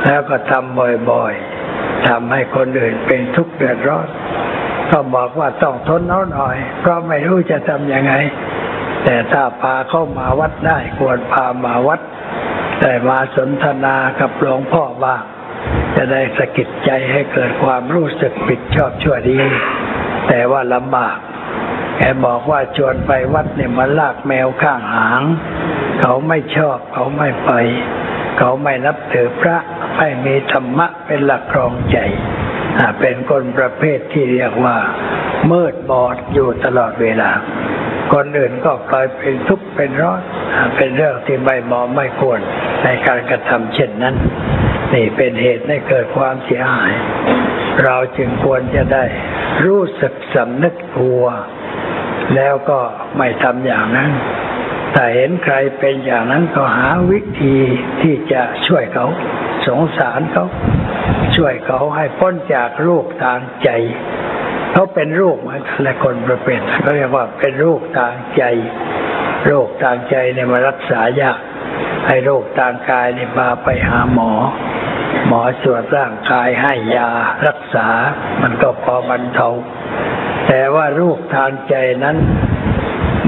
[0.07, 0.79] แล้วก็ทำ
[1.11, 1.52] บ่อยๆ
[2.09, 4.09] ทำให้คนอื่นเป็นทุกข์เดือดร้อน
[4.91, 8.13] ก็บอกว่าต้องทนเอาหน่อย เพราะไม่รู้จะทำยังไง
[9.05, 12.01] แต่ถ้าพาเข้ามาวัดได้ควรพามาวัด
[12.81, 15.23] แต่มาสนทนากับหลวงพ่อบ้าง
[15.97, 19.39] จะได้สะกิดใจให้เกิดความรู้สึกผิดชอบชั่วดี
[20.29, 21.17] แต่ว่าลำบาก
[21.99, 25.23] แกบอกว่าชวนไปวัดเนี่ยมาลากแมวข้างหาง
[26.01, 27.53] เขาไม่ชอบเขาไม่ไป
[28.39, 29.57] เขาไม่นับถือพระ
[29.97, 31.99] ไม่มีธรรมะเป็นหลักครองใจ
[33.01, 34.77] เป็นคนประเภทที่เรียกว่า
[35.51, 37.31] มืดบอดอยู่ตลอดเวลา
[38.13, 40.21] คนอื่นก็กลายเป็นทุกข์เป็นร้อน
[40.77, 42.41] เป็นเรื่องที่ไม่เหมาะไม่ควร
[42.85, 44.17] ในการกระทำเช่นนั้น
[44.95, 46.93] นี่เป็นเหตุให้เกิดความเสียหาย
[47.85, 49.05] เราจึงควรจะได้
[49.65, 51.25] รู้สึกสำนึกตัว
[52.35, 52.81] แล้วก็
[53.19, 54.11] ไม่ทำอย่างนั้น
[54.95, 57.57] ถ้าเห็นใครเป็นอย่างนั้นก็หาวิธี
[58.01, 59.07] ที่จะช่วยเขา
[59.67, 60.47] สงสารเขา
[61.37, 63.71] ช่วยเขาให้พ้นจากโรคทางใจ
[64.73, 68.43] เขาเป็นโรคมือนกันและคนประเภทเขาเรียกว่าเป็นโรคทางใจ
[69.47, 71.39] โรคทางใจเนี่ยมารักษายาก
[72.07, 74.33] ให้โรคทางกายเนี่ยมาไปหาหมอ
[75.27, 77.11] หมอตรวจร่างกายให้ยา
[77.47, 77.89] รักษา
[78.43, 79.49] มันก็พอบรรเทา
[80.49, 81.75] แต่ว่าโรคทางใจ
[82.05, 82.17] นั้น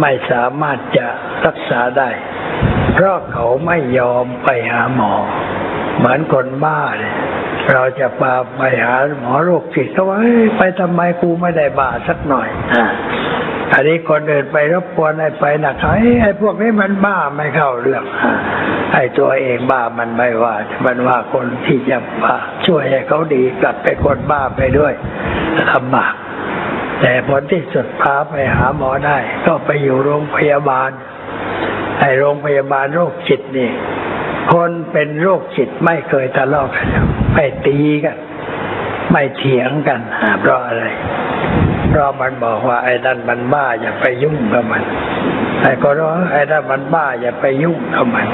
[0.00, 1.06] ไม่สามารถจะ
[1.46, 2.10] รักษาได้
[2.94, 5.14] เพราะเขาไม่ยอมไปหาหมอ
[5.98, 7.16] เหมือนคนบ้าเนี่ย
[7.72, 10.16] เราจะพาไปหาหมอโรคจิตเขาว่า
[10.58, 12.48] ไปทำไมกูไม่ได้บ้าสักหน่อย
[13.72, 15.76] อันนี้คนอื่นไปรบกวนให้ไปหนัก
[16.22, 18.04] ไอ้พวกนี้มันบ้าไม่เข้าเรื่อง
[18.92, 22.36] ไอ้ตัวเองบ้ามันไม่ว่า มันว่าคนที่จะบ้า
[22.66, 24.92] ช่วยให้เขาดีกลับไปคนบ้าไปด้วย
[25.70, 26.14] ลำบาก
[27.06, 30.90] แต่ผลที่สุดพาไปหาหมอได้ ก็ไปอยู่โรงพยาบาล
[32.00, 33.70] ไอ้โรงพยาบาลโรคจิตนี่
[34.52, 36.86] คนเป็นโรคจิตไม่เคยทะเลาะกัน
[37.34, 38.16] ไม่ตีกัน
[39.12, 40.00] ไม่เถียงกัน
[40.40, 40.84] เพราะอะไร
[41.88, 44.82] เพราะมันบอกว่าไอ้นั่นมันบ้าอย่าไปยุ่งกับมัน
[45.62, 48.26] ไอ้ก็ร้องไอ้นั่นมันบ้าอย่าไปยุ่งกับมัน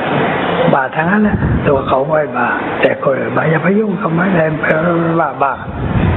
[0.72, 2.48] บ้าทั้งนั้นแหละตัวเขาไม่บ้า
[2.80, 4.50] แต่คนบ้าอย่าไปยุ่งกับมันเลย
[5.20, 5.52] บ้าบ้า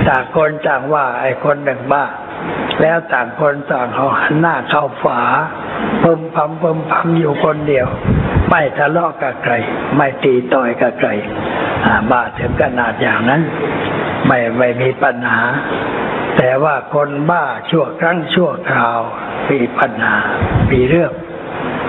[0.07, 2.05] ต่างคนต่างว่าไอ้คนหนึ่งบ้า
[2.81, 5.21] แล้วต่างคนต่างเขาหันหน้าเข้าฝา
[6.01, 7.87] เพิ่มพำเพิ่มพำอยู่คนเดียว
[8.49, 9.53] ไม่ทะเลาะกับใคร
[9.95, 11.09] ไม่ตีต่อยกับใคร
[12.11, 13.41] บาถึงขนาดอย่างนั้น
[14.27, 15.41] ไม่ไม่มีปัญหา
[16.37, 18.99] แต่ว่าคนบ้าชั่วครั้งชั่วคราว
[19.49, 20.17] มีปัญหา
[20.71, 21.11] มีเรื่อง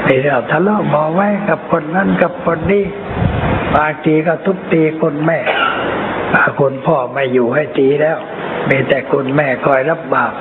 [0.06, 2.84] มีเรื่องทะเลาะบอไว้กับคนนั้นกับคนนี้
[3.74, 5.40] บางทีก็ทุบตีคนแม่
[6.60, 8.18] คนพ่อไม่อยู่ให้ตีแล้ว
[8.68, 10.32] มีแต่คนแม่คอยรับบาป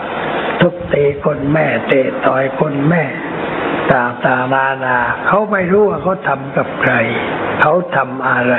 [0.61, 3.03] ทุบตีคนแม่เตะต่อยคนแม่
[3.93, 4.97] ต่างๆนานา
[5.27, 6.93] เขาไม่รู้ว่าเขาทำกับใคร
[7.61, 8.55] เขาทำอะไร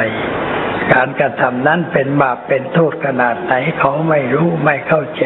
[0.93, 5.25] การกระทำนั้นเป็นบาปเป็นโทษขนาดไหนเขาไม่รู้ไม่เข้าใจ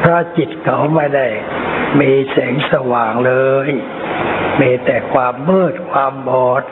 [0.00, 1.26] เพราะจิตเขาไม่ได้
[2.00, 3.32] มีแสงสว่างเล
[3.68, 3.70] ย
[4.60, 6.62] มีแต่ความมืดความบอด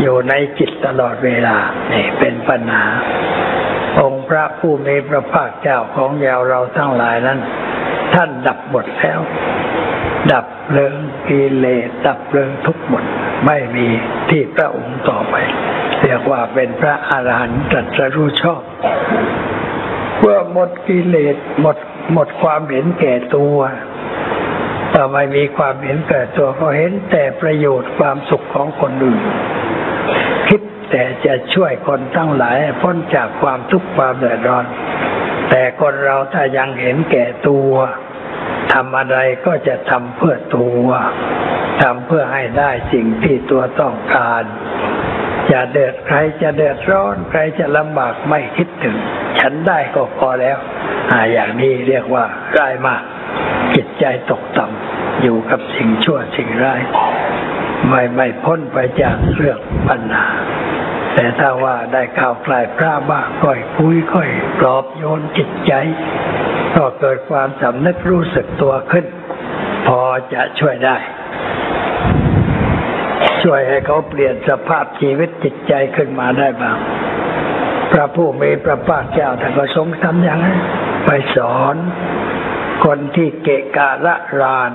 [0.00, 1.56] อยู่ในจิตตลอดเวลา
[1.92, 2.84] นี่เป็นปัญหา
[3.98, 7.38] องค์พระผู้มีพระภาคเจ้าของยาวเราทั้งหลายนั้น
[8.14, 9.20] ท่านดับหมดแล้ว
[10.32, 10.94] ดับเลิง
[11.28, 13.04] กิเลสดับเพลิงทุกหมด
[13.46, 13.86] ไม่มี
[14.30, 15.34] ที่พระองค์ต่อไป
[16.02, 18.62] เรียกว่าเป็นพระอรหันต์ตรัสรู้ชอบ
[20.18, 21.76] เมื่อหมดกิเลสหมด
[22.12, 23.56] หมดความเห็นแก่ตัว
[24.94, 29.22] ต่ไม่มีความเห็นแก่ตัวก็เห็นแต่ประโยชน์ความสุขของคนอื่น
[30.90, 34.66] แต่จะช่วยคนทั้งหลายพ้นจากความทุกข์ความเดือดร้อน
[35.50, 37.72] แต่คนเราถ้ายังเห็นแก่ตัว
[38.72, 40.88] ทำอะไรก็จะทำเพื่อตัว
[41.82, 44.44] ทำเพื่อให้ได้สิ่งที่ตัวต้องการ
[45.52, 48.96] จะเดือดใครจะเดือดร้อนใครจะลำบากไม่คิดถึง
[49.40, 50.58] ฉันได้ก็พอแล้ว
[51.10, 52.24] ออย่างนี้เรียกว่า
[52.56, 53.02] ร้ายมาก
[53.74, 56.80] จิตใจตกต่ำอยู่กับสิ่งชั่วสิ่งร้าย
[57.88, 60.28] ไม่ไม่พ้นไปจากเรื่องปัญหา
[61.14, 65.72] แต่ถ้าว่าได้ข่าวกลายพระบ้างค่อยคุยค่อยปลอบโยนจิตใจ
[66.76, 69.06] ก็เกิดความสำนึกรู้สึกตัวขึ้น
[69.86, 70.00] พอ
[70.32, 70.96] จะช่วยได้
[73.42, 76.78] ช่วยให้เขาเปลี่ยนสภาพชีวิตจิตใจขึ้นมาได้บ้าง
[77.92, 80.58] พระผู้มีพระภาคเจ้าท่านก็ทรงทำอย่างนั้น
[81.06, 81.76] ไปสอน
[82.84, 84.72] คนที่เกะกะระราน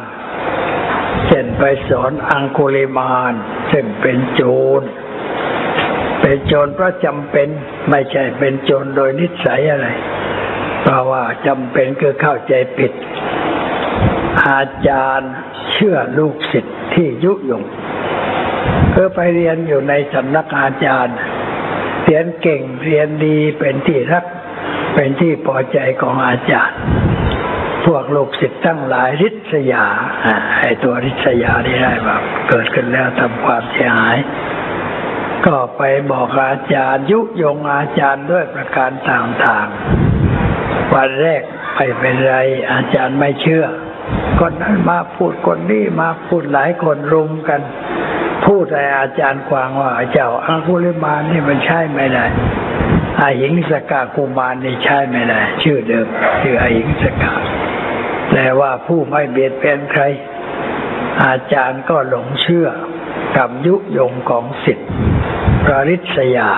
[1.27, 3.33] เช่นไปสอนอังคุลิมาน
[3.71, 4.41] ซึ่งเป็นโจ
[4.79, 4.81] ร
[6.27, 7.47] เป็นโจรเพราะจำเป็น
[7.89, 9.87] ไม่ใช่เป็นโจรโดยนิสัยอะไร
[10.81, 12.91] เพราะว่าจำเป็นคือเข้าใจผิด
[14.47, 15.31] อาจารย์
[15.71, 17.63] เชื่อลูกศิษย์ที่ยุยง
[18.95, 21.17] ก็ไปเรียนอยู่ในสำนักอาจารย์
[22.03, 24.25] เรียนเก่งเรียนดีเป็นที่รัก
[24.95, 26.77] เป็นที่พอใจของอาจารย์
[27.85, 29.85] พวกลูกศิษย์ทั้งหลายริษยา
[30.59, 34.17] ไอ้ตัวริษยาที่ได้แบบเกิดขึ้นแล้วทำความเสียหาย
[35.45, 41.41] ก็ไปบอกอาจารย์ยุยงอาจารย์ด้วยประการต่างๆ วันแรก
[41.75, 42.35] ไปเป็นไร
[42.71, 43.65] อาจารย์ไม่เชื่อ
[44.39, 47.61] คนนั้นมาพูดคนนี้มาพูดหลายคนรุมกัน
[48.45, 52.25] พูดให้อาจารย์กวางว่าเจ้าอาคุลิมานนี่มันใช่ไม่ได้
[53.19, 56.07] อาหิงสกากุมารนี่ใช่ไม่ได้ชื่อเดิม
[56.41, 57.33] ชื่ออาหิงสกา
[58.31, 60.03] แต่ว่าผู้ไม่เบียดเบียนใคร
[61.25, 62.67] อาจารย์ก็หลงเชื่อ
[63.37, 64.89] กับยุยงของสิทธิ์
[65.65, 66.51] พระริษยา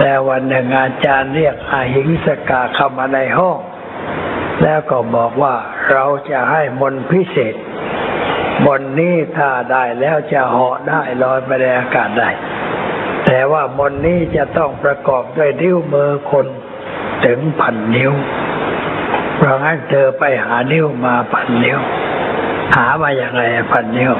[0.00, 3.58] แล้ววันหนึ่งอาจารย์เรียกอาหิงสกาเข้ามาในห้อง
[4.62, 5.54] แล้วก็บอกว่า
[5.90, 7.54] เราจะให้มนพิเศษ
[8.66, 12.30] มนนี้ถ้าได้แล้วจะเหาะได้ลอยไปในอากาศได้
[13.26, 16.46] แต่ว่ามนนี้จะต้องประกอบด้วยนิ้วมือคน
[17.24, 18.12] ถึงพันนิ้ว
[19.36, 21.78] เพราะงั้นเธอไปหานิ้วมาพันนิ้ว
[22.76, 23.42] หามาอย่างไร
[23.72, 24.12] พันนิ้ว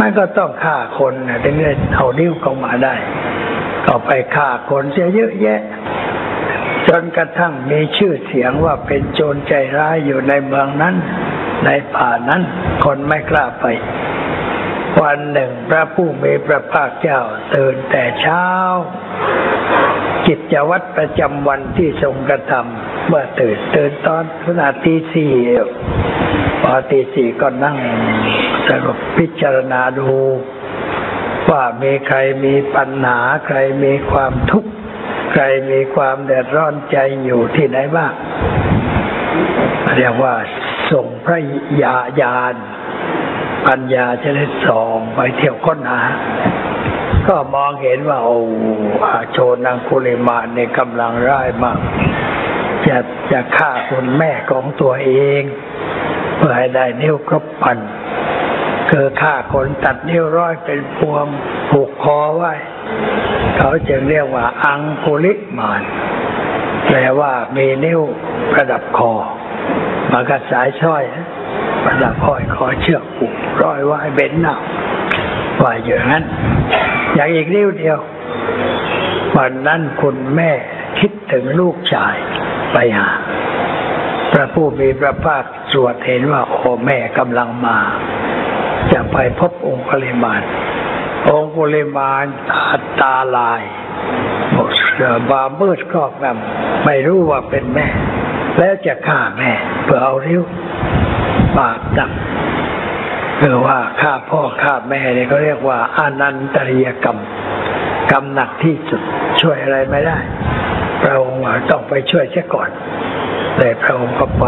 [0.00, 2.94] มันก็ต้องฆ่าคนนะถึงจะเอานิ้วเข้ามาได้
[3.86, 5.60] ก็ไปฆ่าคนเสียเยอะแยะ
[6.88, 10.94] จนกระทั่งมีชื่อเสียงว่าเป็นโจรใจร้ายอยู่ในเมืองนั้น
[11.64, 12.42] ในป่านั้น
[12.84, 13.64] คนไม่กล้าไป
[15.00, 17.20] วันหนึ่งพระผู้มีพระภาคเจ้า
[17.54, 18.46] ตื่นแต่เช้า
[20.26, 25.32] กิจวัตรประจำวันที่ทรงกระทำเมื่อตื่นตื่นตอนขณะตีสี่
[26.64, 27.76] พอตีสี่ก็นั่ง
[28.68, 30.10] สงบพิจารณาดู
[31.50, 34.70] ว่ามีใครมีปัญหา ใครมีความทุกข์
[35.32, 38.12] ใครมีความเดือดร้อนใจอยู่ที่ไหนบ้าง
[39.96, 40.34] เรียกว่า
[40.92, 41.40] ส่งพระ
[41.82, 42.54] ยาญาณ
[43.66, 46.02] ปัญญาจะได้ส่องไปเที่ยวค้นหา
[47.28, 48.38] ก็มองเห็นว่าโอ้
[49.04, 51.78] อาโชนังคุลิมานในกำลังร้ายมาก
[52.86, 52.96] จะ
[53.32, 55.42] จะฆ่าคุณแม่ของตัวเอง
[56.36, 57.78] เพื่อให้ได้นิ้วครบพัน
[58.90, 61.26] คือฆ่าคนตัดนิ้วร้อยเป็นพวง
[61.70, 62.54] ผูกคอไว้
[63.56, 65.82] เขาจึงเรียกว่าอังคุลิมาน
[66.86, 68.00] แปลว่ามีนิ้ว
[68.52, 69.12] ประดับคอ
[70.12, 71.04] มากับสายสร้อย
[71.84, 74.54] ประดับห้อยคอเชือกผูกร้อยไว้เบ็นหน้า
[75.62, 76.24] ว่าอย่างนั้น
[77.14, 77.98] อย่างอีกนิ้วเดียว
[79.36, 80.50] วันนั้นคุณแม่
[80.98, 82.16] คิดถึงลูกชาย
[82.72, 83.08] ไปหา
[84.36, 87.78] พระผู้มีพระภาคสวดเห็นว่าโอ้แม่กำลังมา
[88.92, 90.42] จะไปพบองค์กลิมาน
[91.30, 92.66] องค์กลิมานตา
[93.00, 93.62] ตาลาย
[94.54, 97.86] บอกเสือบามืดครอบงำไม่รู้ว่าเป็นแม่
[98.58, 99.50] แล้วจะฆ่าแม่
[99.84, 100.42] เพื่อเอาริ้ว
[101.58, 102.10] บาปหนัก
[103.40, 107.18] คือว่าฆ่าพ่อฆ่าแม่เนี่ยเขาเรียกว่าอานันตริยกรรม
[108.10, 109.02] กรรมหนักที่สุด
[109.40, 110.18] ช่วยอะไรไม่ได้
[111.02, 112.70] พระองค์ต้องไปช่วยเสียก่อน
[113.56, 114.46] แต่พระองค์ก็ไป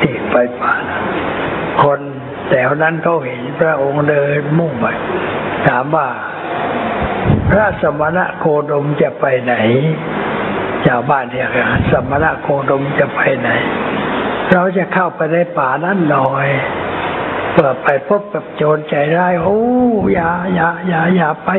[0.00, 0.74] ที่ไปป่า
[1.82, 2.00] คน
[2.48, 4.86] แต่นั้นเขาเห็นพระองค์เดินมุ่งไป
[5.66, 6.08] ถามว่า
[7.50, 9.54] พระสมณะโคดมจะไปไหน
[10.86, 11.48] ชาวบ้านเนี่ย
[11.90, 13.50] สมณะโคดมจะไปไหน
[14.52, 16.48] เราจะเข้าไปในป่านั้นหน่อย
[17.52, 19.60] เพื่อไปพบกับโจรใจร้ายโอ้
[20.14, 21.50] อย่าอย่าอย่าอย่าไป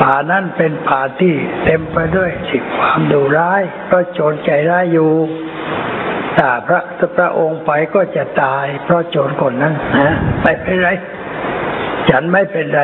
[0.00, 5.12] ป่านั้นเป็นป่าที่เต็มไปด้วยสิ่งความดุร้ายเพราะโจรใจร้ายอยู่
[6.38, 10.90] ถ้าพระสพระองค์ไปก็จะตาย เพราะโจรคนนั้นนะไม่เป็นไร
[12.10, 12.82] ฉันไม่เป็นไร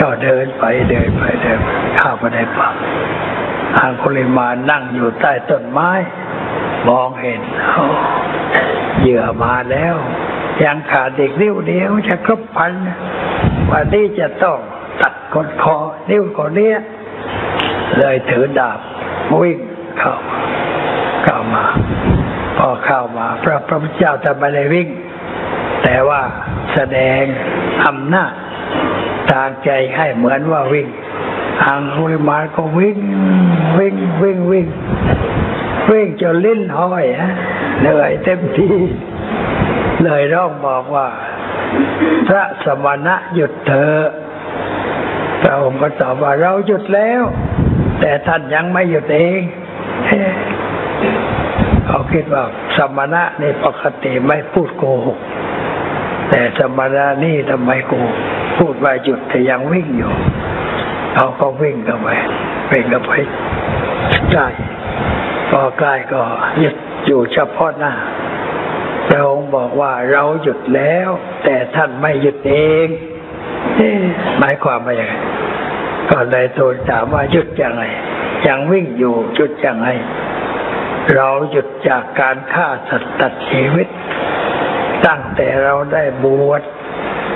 [0.00, 1.60] ก็เดินไปเดินไปเดิน
[1.98, 2.68] เข้าไปในป่า
[3.78, 5.90] อังคุลิมานั่งอยู่ใต้ต้นไม้
[6.88, 7.40] มองเห็น
[9.00, 9.94] เหยื่อมาแล้ว
[10.64, 12.72] ยังขาดเด็กนิ้วเดียวจะครบพัน
[13.70, 14.58] วันนี้จะต้อง
[15.00, 15.76] ตัดกดคอ
[16.10, 16.76] นิ้วคนเนี้ย
[17.98, 18.78] เลยถือดาบ
[19.40, 19.58] วิ่ง
[19.98, 20.14] เข้า
[21.24, 21.64] เข้ามา
[22.60, 24.88] พอเข้ามา พระพระพุทธเจ้าจะไม่ได้วิ่ง
[25.82, 26.20] แต่ว่า
[26.74, 27.22] แสดง
[27.86, 28.32] อำนาจ
[29.30, 30.88] ทางใจให้เหมือนว่าวิ่ง
[31.64, 32.98] ทางคุริมาก็วิ่ง
[33.78, 34.68] วิ่งวิ่งวิ่ง
[35.90, 37.32] วิ่งจนลิ้นห้อยฮะ
[37.80, 38.76] เหนื่อยเต็มที่
[40.02, 41.08] เลยร้องบอกว่า
[42.28, 44.06] พระสมณะหยุดเถอะ
[45.42, 47.22] พระองค์ก็ตอบว่าเราหยุดแล้ว
[48.00, 49.40] แต่ท่านยังไม่หยุดเอง
[52.12, 52.44] คิดว่า
[52.76, 55.18] สมณะในปกติไม่พูดโกหก
[56.30, 57.92] แต่สมณะนี่ทำไมโก
[58.58, 60.12] พูดว่าหยุดแต่ยังวิ่งอยู่
[61.14, 62.08] เขาก็วิ่งกันไป
[62.70, 63.12] วิ่งกันไป
[64.32, 64.48] ใกล้
[65.50, 66.20] พอใกล้ก็
[66.60, 67.94] หยุดอยู่เฉพาะหน้า
[69.08, 71.08] พระองค์บอกว่าเราหยุดแล้ว
[71.44, 72.54] แต่ท่านไม่หยุดเอ
[72.86, 72.88] ง
[74.38, 75.14] หมายความว่าอย่างไร
[76.10, 77.82] ก็เลยทูลถามว่าหยุดยังไง
[78.46, 79.88] ยังวิ่งอยู่หยุดยังไง
[81.14, 83.88] เราหยุดจากการฆ่าสัตว์ตัดชีวิต
[85.06, 86.62] ตั้งแต่เราได้บวช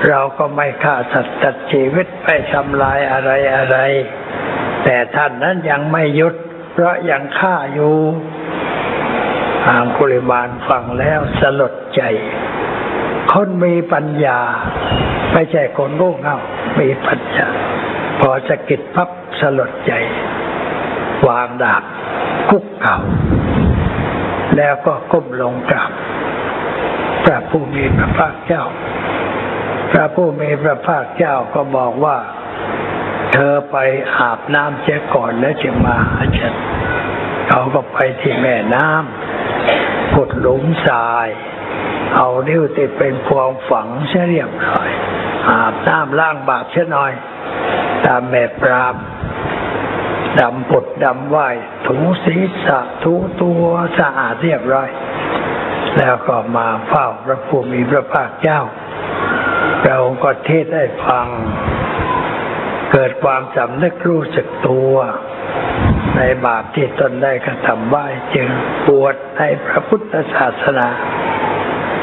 [0.08, 3.76] เราก็ไม่ฆ่าสัตว์ตัดชีวิตไม่ทำลายอะไรอะไร
[4.84, 6.34] แต่ท่านนั้นยังไม่หยุด
[6.72, 7.96] เพราะยังฆ่าอยู่
[9.68, 12.02] อางคุลิมานฟังแล้วสลดใจ
[13.32, 14.40] คนมีปัญญา
[15.32, 16.38] ไม่ใช่คนโง่เง่า
[16.80, 17.48] มีปัญญา
[18.20, 19.08] พอจะกิดพับ
[19.40, 19.92] สลดใจ
[21.28, 21.82] วางดาบ
[22.48, 22.96] คุกเข่า
[24.56, 25.90] แล้วก็ก้มลงกราบ
[27.24, 28.64] พระผู้มีพระภาคเจ้า
[29.92, 32.16] พระผู้มีพระภาคเจ้าก็บอกว่า
[33.32, 33.76] เธอไป
[34.16, 36.54] อาบน้ำเสียก่อนแล้วจะมาหาฉัน
[37.48, 41.28] เขาก็ไปที่แม่น้ำขุดหลุมทราย
[42.14, 44.90] เอานิ้วติดเป็นพวงฝังเสียเรียบร้อย
[45.50, 47.12] อาบน้ำล้างบาปเสียหน่อย
[48.06, 48.94] ตามแม่ปราบ
[50.40, 51.36] ดำผดดำไหว
[51.86, 53.64] ถูศีรษะถูตัว
[53.98, 54.88] สะอาดเรียบร้อย
[55.98, 58.60] แล้วก็มาเฝ้าพระผู้มีพระภาคเจ้า
[59.84, 61.26] เราก็เทศได้ฟัง
[62.92, 64.94] เกิดความสำนึกรู้สึกตัว
[66.16, 68.04] ในบาปที่ตนได้กระทำไว้
[68.34, 68.48] จึง
[68.86, 70.88] บวชในพระพุทธศาสนา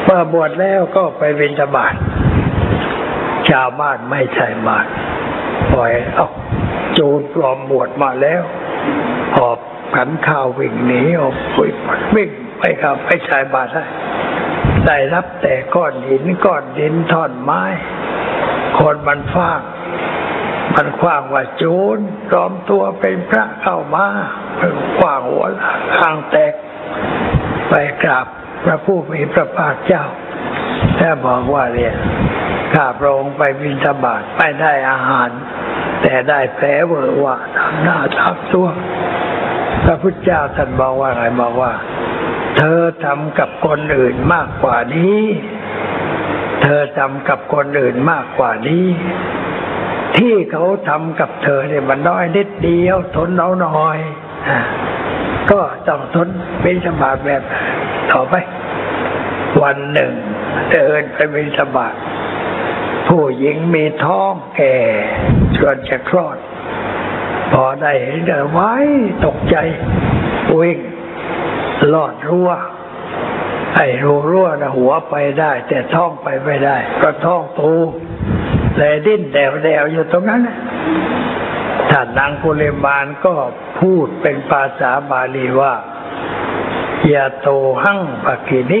[0.04, 1.94] เมื่อบวชแล้วก็ไปบิณฑบาต
[3.50, 4.86] ชาวบ้านไม่ใช่บาต
[5.72, 6.28] ปล่อยเอ้า
[6.94, 8.42] โจรปลอมบวชมาแล้ว
[9.36, 9.58] หอบ
[9.96, 11.70] ขันข้าววิ่งหนีออกปุย
[12.14, 13.84] วิ่งไปครับไปชายบาตรได้
[14.86, 17.62] ได้รับแต่ก้อนหินก้อนดินท่อนไม้
[18.78, 19.60] คนมันฟาง
[20.74, 21.64] มันคว้างว่าโจ
[21.96, 24.06] รปลอมตัวเป็นพระเข้ามา
[24.98, 25.46] คว้างหัว
[25.98, 26.52] ข้างแตก
[27.68, 28.26] ไปกราบ
[28.64, 30.04] พระผู้มีพระภาคเจ้า
[30.96, 31.94] แต่บอกว่าเนี่ย
[32.74, 35.30] ข้าพระองค์ไปบิณฑบาตไม่ได้อาหาร
[36.02, 38.68] แต่ได้แผลเวอร์ว่าทำหน้าทับตัว
[39.84, 41.72] พระพุทธเจ้าท่านบอกว่าไงบอกว่า
[42.56, 45.20] เธอทำกับคนอื่นมากกว่านี้
[46.62, 48.86] เธอทำกับคนอื่นมากกว่านี้
[50.16, 53.98] ที่เขาทำกับเธอเนี่ยมันน้อยนิดเดียวทนเอาหน่อย
[54.48, 54.50] อ
[55.50, 56.28] ก็ต้องทน
[56.62, 57.42] เป็นสบาทแบบ
[58.10, 58.34] ต่อไป
[59.62, 60.12] วันหนึ่ง
[60.72, 61.94] เดินไปเป็นสบาท
[63.08, 64.76] ผู้หญิงมีท้องแก่
[65.56, 66.36] ชวนจะคลอด
[67.52, 68.72] พอได้เห็นเดินไว้
[69.24, 69.56] ตกใจ
[70.58, 70.78] วิ่ง
[71.92, 72.50] ลอดรั้ว
[73.76, 77.62] ไอ้รูรั้วนะหัวไปได้ แต่ท้องไปไม่ได้ ก็ท้องโต
[78.76, 80.56] เลยดิ้นแดวๆอยู่ตรงนั้นนะ
[81.90, 83.34] ท่านนางกุเลมานก็
[83.78, 85.74] พูดเป็นภาษาบาลีว่า
[87.12, 87.48] ยาโต
[87.82, 88.80] หั่งปกินิ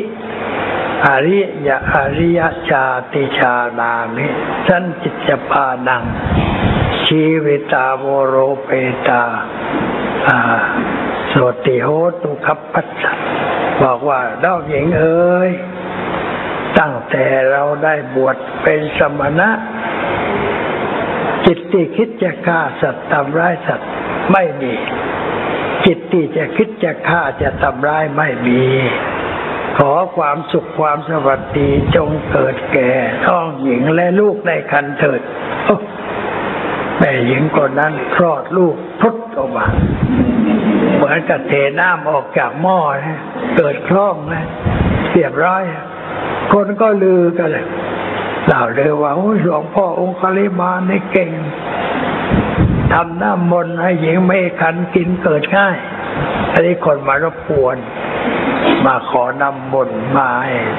[1.06, 4.26] อริยะอริยชาติชานามิ
[4.66, 6.02] สันจิตจปานัง
[7.06, 8.70] ชีวิตาโวโรเป
[9.08, 9.22] ตา
[10.28, 10.38] อ่า
[11.32, 11.34] ส
[11.64, 11.88] ติโห
[12.22, 13.12] ตุคับปัสสะ
[13.82, 15.50] บอกว่าเล่าหญิงเอ้ย
[16.78, 19.50] ตั้งแต่เราได้บวชเป็นสมณะ
[21.46, 23.90] จิตที่คิดจะฆ่าสัตว์ทำร้ายสัตว์
[24.32, 24.74] ไม่มี
[25.86, 28.62] จิตที่จะคิดจะฆ่าจะทำร้ายไม่มี
[29.78, 32.90] ขอความสุขความสวัสดีจงเกิดแก่
[33.26, 35.20] ท้องหญิงและลูกในคันเถิด
[35.64, 35.76] โอ้
[36.98, 39.66] แม่หญิงคนนั้นคลอดลูกพุทออกมา
[40.96, 43.18] เหมือนกับเทน้ำออกจากหม้อนะ
[43.56, 44.44] เกิดคล่องนะ
[45.10, 45.62] เรียบร้อย
[46.52, 47.66] คนก็ลือกันเลย
[48.46, 49.12] เล่าเลยว่า
[49.42, 51.30] หลวงพ่อองค์คลิมานี่เก่ง
[52.92, 55.76] ทำน้ำมนต์ให้หญิงไม่คันกินเกิดง่าย
[56.52, 57.76] อันนี้คนมารบกวน
[58.86, 60.28] มาขอนำมนมา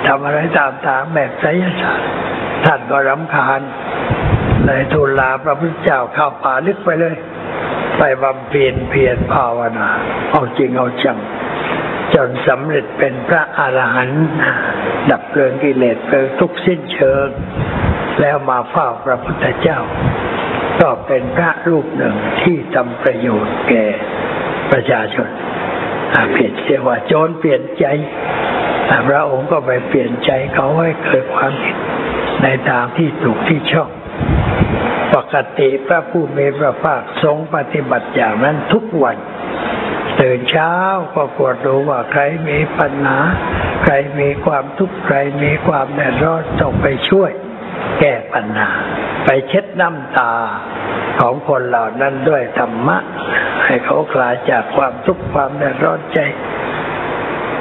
[0.07, 2.09] ทำอะไรตามทางแบบไสยศาสตร์
[2.65, 3.61] ท่านก็รำคาญ
[4.65, 7.15] เลยทูลลาพระพุทธเจ้าเข้าป่าลึกไปเลย
[7.97, 9.89] ไปบำเพ็ญเพียรภาวนา
[10.31, 11.17] เอาจริงเอาจัง
[12.13, 14.25] จนสำเร็จเป็นพระอรหันต์
[15.09, 17.27] ดับเพลิงกิเลสเพลิงทุกสิ้นเชิง
[18.21, 19.79] แล้วมาเฝ้าพระพุทธเจ้า
[20.81, 23.85] ก็เป็นพระรูปหนึ่งที่ทำประโยชน์แก่
[24.71, 25.29] ประชาชน
[26.31, 27.85] เปลี่ยนเสียว่าโจรเปลี่ยนใจ
[29.07, 31.77] พระองค์ก็ไปเปลี่ยนใจเขาให้เกิดความคิด
[32.43, 33.89] ในทางที่ถูกที่ชอบ
[35.15, 39.17] ปกติพระผู้มีพระภาคทรงปฏิบัติอย่างนั้นทุกวัน
[40.21, 40.73] ตื่นเช้า
[41.15, 43.19] ก็กวดดูว่าใครมีปัญหา
[43.83, 47.31] ใครมีความทุกข์ใครมีความแดดร้อนต้องไปช่วย
[47.99, 48.71] แก้ปัญหา
[49.25, 50.33] ไปเช็ดน้ำตา
[51.19, 52.97] ของคนเหล่านั้นด้วยธรรมะ
[53.65, 56.19] ให้เขาคลายจากความทุกข์ความแดดร้อนใจ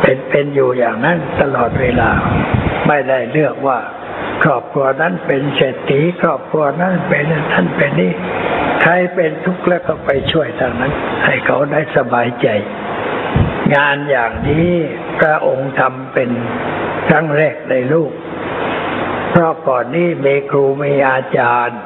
[0.00, 2.10] เป็นเป็นอยู่อย่างนั้นตลอดเวลา
[2.86, 3.78] ไม่ได้เลือกว่า
[4.42, 8.12] ครอบครัวนั้นเป็นเศรษฐีครอบครัวนั้นเป็นท่านเป็นนี่
[8.82, 10.92] ใครเป็นทุกข์แล้วก็ไปช่วยทางนั้น
[11.24, 12.48] ให้เขาได้สบายใจ
[13.76, 14.70] งานอย่างนี้
[15.20, 16.30] พระองค์ทำเป็น
[17.08, 18.12] ครั้งแรกในลูก
[19.34, 21.78] เพราะก่อนนี้มีครูมีอาจารย์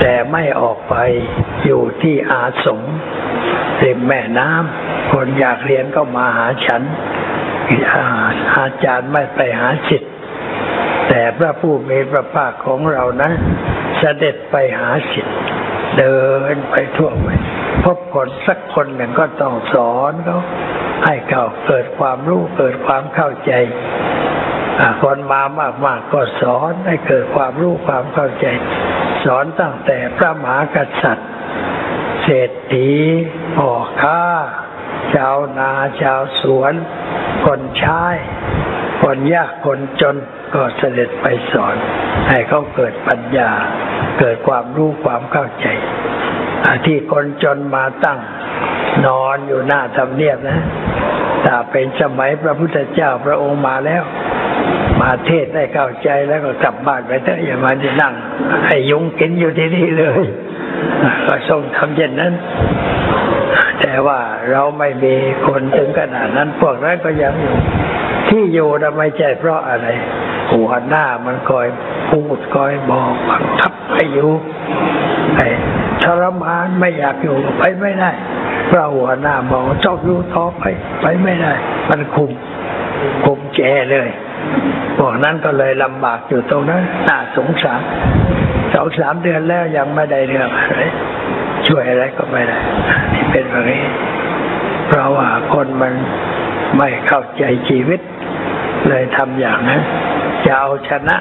[0.00, 0.94] แต่ไม่ออกไป
[1.64, 2.80] อยู่ที่อาสม
[3.82, 6.82] ริมแม่น้ำคนอยากเรียนก็มาหาฉัน
[8.56, 10.02] อาจารย์ไม่ไปหาจิต
[11.08, 13.32] แต่พระผู้มีพระภาคของเรานั้น
[13.98, 15.26] เสด็จไปหาจิต
[15.98, 16.18] เดิ
[16.52, 17.28] นไปทั่วไป
[17.84, 20.38] พบคนสักคนหนึ่งก็ต้องสอนเขา
[21.04, 23.52] ให้เขาเกิดความรู้เกิดความเข้าใจ
[25.02, 25.42] คนมา
[25.84, 28.46] มากๆก็สอนให้เกิดความรู้ความเข้าใจ
[29.24, 31.30] สอนตั้งแต่พระมหากษัตริย์
[32.22, 32.90] เศรษฐี
[33.56, 33.70] พ่อ
[34.00, 34.20] ค้า
[35.14, 35.70] ชาวนา
[36.02, 36.72] ชาวสวน
[37.46, 38.02] คนใช้
[39.02, 40.16] คนยากคนจน
[40.54, 41.76] ก็เสด็จไปสอน
[42.28, 43.50] ให้เขาเกิดปัญญา
[44.18, 45.66] เกิดความรู้ความเข้าใจ
[46.86, 48.20] ที่คนจนมาตั้ง
[49.06, 50.58] นอนอยู่หน้าทำเนียบนะ
[51.44, 54.02] ถ้าเป็นสมัยพระพุทธเจ้าพระองค์มาแล้ว
[55.00, 58.14] มาเทศได้เข้าใจแล้วก็กลับบ้านไปเถอะอย่ามาที่นั่ง
[58.66, 60.24] ให้ยุงกินอยู่ที่นี่เลย
[61.26, 62.32] ก็ทรงทำเช่นนั้น
[63.80, 64.18] แต่ว่า
[64.50, 65.14] เราไม่มี
[65.46, 67.56] คนถึงขนาดนั้นพวกนั้นก็ยังอยู่
[68.28, 69.86] ที่อยู่นะไมใช่เพราะอะไร
[70.52, 71.66] หัวหน้ามันคอย
[72.10, 74.30] พูดคอยบอกบังคับให้อยู่
[75.36, 75.48] ไอ้
[76.02, 78.10] ทรมานไม่อยากอยู่ไปไม่ได้
[78.68, 80.62] เพราะหัวหน้าบอกว่าชอบอยู่ต่อไป
[81.00, 81.52] ไปไม่ได้
[81.88, 82.30] มันคุม
[83.24, 84.08] คุมแกเลย
[84.98, 87.80] พวกนั้นก็เลยลำบากอยู่ตรงนั้นน่าสงสาร
[88.74, 90.80] สองสามเดือนแล้วยังไม่ได้เรื่องอะไร
[91.66, 92.58] ช่วยอะไรก็ไม่ได้
[93.14, 93.82] นี่เป็นแบบนี้
[94.88, 95.94] เพราะว่าคนมัน
[96.78, 98.00] ไม่เข้าใจชีวิต
[98.88, 99.82] เลยทำอย่างนั้น
[100.44, 101.16] จะเอาชนะ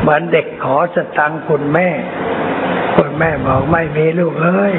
[0.00, 1.88] เหมือนเด็กขอสตังค์คุณแม่
[2.96, 4.74] คุณแม่บอกไม่มีลูกเอ้ย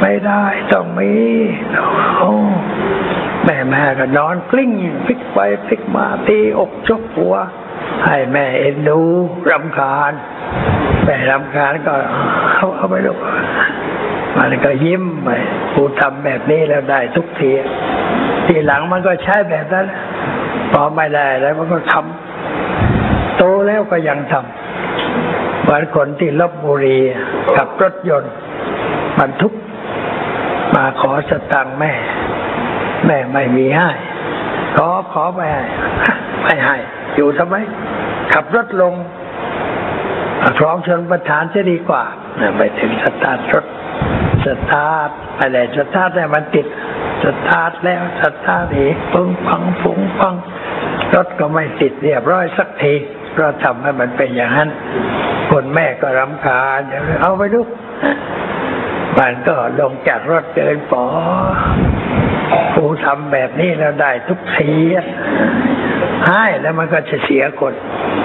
[0.00, 1.12] ไม่ได้ต้องมี
[2.18, 2.32] โอ้
[3.50, 4.72] แม่แม่ก็นอนกลิ้ง
[5.06, 7.34] พลิกไปพลิกมาตีอกชกหัว
[8.04, 9.00] ให้แม่เอ็นดู
[9.50, 10.12] รำคาญ
[11.04, 11.94] แม่รำคาญก็
[12.54, 13.18] เอาเอาไปลูก
[14.38, 15.28] มันก็ยิ้มไป
[15.74, 17.50] กูทำแบบนี้แล้วได้ทุกที
[18.46, 19.86] ทีหลังมันก็ใช้แบบนั้น
[20.72, 26.98] พอไม่ได้แล้วมันก็ทำโตแล้วก็ยังทำเหมือนคนที่ลบบุรี
[27.56, 28.32] ขับรถยนต์
[29.18, 29.52] บรรทุก
[30.74, 31.92] มาขอสตังค์แม่
[33.06, 33.90] แม่ไม่มีให้
[34.76, 35.64] ขอขอไม่ให้
[36.42, 36.76] ไม่ให้
[37.16, 37.54] อยู่ทำไม
[38.32, 38.94] ขับรถลง
[40.58, 42.04] คลองชลประทานจะดีกว่า
[42.56, 43.66] ไปถึงสตาร์ทรถ
[44.44, 46.66] สตาร์ทอะไรสตาร์ทแต่มันติด
[47.24, 50.34] สตาร์ทแล้วสตาร์ทอีกปึ้งปังปุ้งปัง
[51.14, 52.94] รถก็ไม่ติดเรียบร้อยสักที
[53.36, 54.68] เราทำให้มันเป็นอย่างนั้น
[55.50, 56.80] คนแม่ก็รำคาญ
[57.20, 57.60] เอาไปดู
[59.18, 61.04] มันก็ลงจากรถเดินปอ
[62.74, 64.72] กูทำแบบนี้แล้วได้ทุกที
[66.26, 67.74] ให้แล้วมันก็จะเสียคน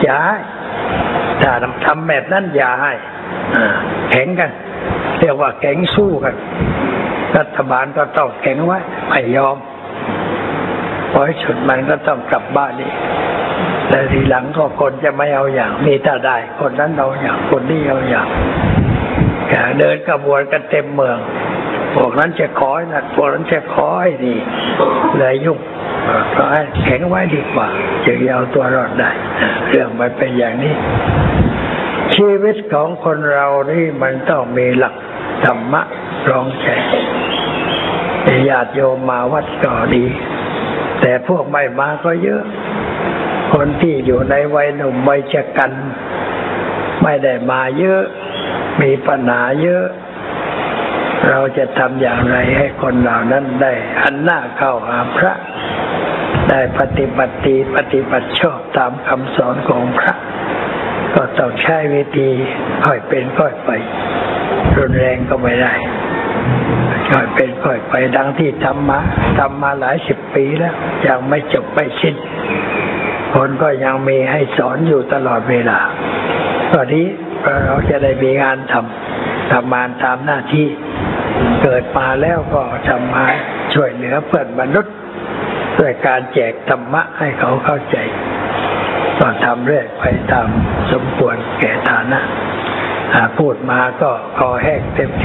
[0.04, 0.38] อย่าให้
[1.42, 1.52] ถ้า
[1.86, 2.94] ทำแบบนั้นอย่าให้
[4.12, 4.52] แข็งกัน
[5.20, 6.36] เรียกว่าแข็งสู้กัน
[7.38, 8.78] รัฐบาลก็ต้องแข็งไว้
[9.10, 9.58] ไม่ยอม
[11.12, 12.92] พอให้สุดมันก็ต้องกลับบ้านนี่
[13.90, 18.28] แต่ทีหลังก็คนจะไม่เอาอย่าง มีถ้าได้ คนนั้นเอาอย่าง คนนี้เอาอย่าง
[19.50, 21.18] แกเดินกระบวนกันเต็มเมือง
[21.96, 24.36] พวกนั้นจะขอให้หนักพวกนั้นจะขอให้ดี
[25.18, 25.60] เลยยุ่ง
[26.38, 27.68] ก็ให้แข็งไว้ดีกว่า
[28.06, 29.12] จึงจะเอาตัวรอดได้
[29.70, 30.74] เรื่องมันเป็นอย่างนี้
[32.16, 34.96] ชีวิตของคนเรานี่มันต้องมีหลัก
[35.46, 35.82] ธรรมะ
[36.30, 36.68] รองแจ
[38.50, 40.06] ญาติโยมมาวัดก็ดี
[41.02, 42.44] แต่พวกไม่มาก็เยอะ
[43.54, 45.72] คนที่อยู่ในวัยหนุ่มวัยชะกัน
[47.04, 48.04] ไม่ได้มาเยอะ
[48.82, 49.86] มีปัญหาเยอะ
[51.30, 55.34] เราจะทำอย่างไรให้คนเหล่านั้นได้หันหน้าเข้าหาพระ
[56.50, 60.14] ได้ปฏิบัติดีปฏิบัติชอบตามคำสอนของพระ
[61.16, 62.30] ก็ต้องใช้วิธี
[62.86, 63.70] ค่อยเป็นค่อยไป
[64.78, 65.74] รุนแรงก็ไม่ได้
[67.12, 69.00] ค่อยเป็นค่อยไปดังที่ทำมา
[69.40, 70.76] ทำมาหลายสิบปีแล้ว
[71.08, 72.16] ยังไม่จบไม่สิ้น
[73.34, 75.80] คนก็ยังมีให้สอนอยู่ตลอดเวลา
[76.74, 77.06] ตอนนี้
[77.66, 80.68] เราจะได้มีงานทำทำงานตามหน้าที่
[81.64, 83.26] เกิดมาแล้วก็ทำมา
[83.74, 84.94] ช่วยเหลือเพื่อนมนุษย์
[85.80, 87.98] ด้วยการแจกธรรมะให้เขาเข้าใจ
[89.20, 90.48] ก็ทำเรื่อยไปตาม
[90.92, 92.20] สมควรแก่ฐานะ
[93.38, 95.12] พูดมาก็คอแห้งเต็ม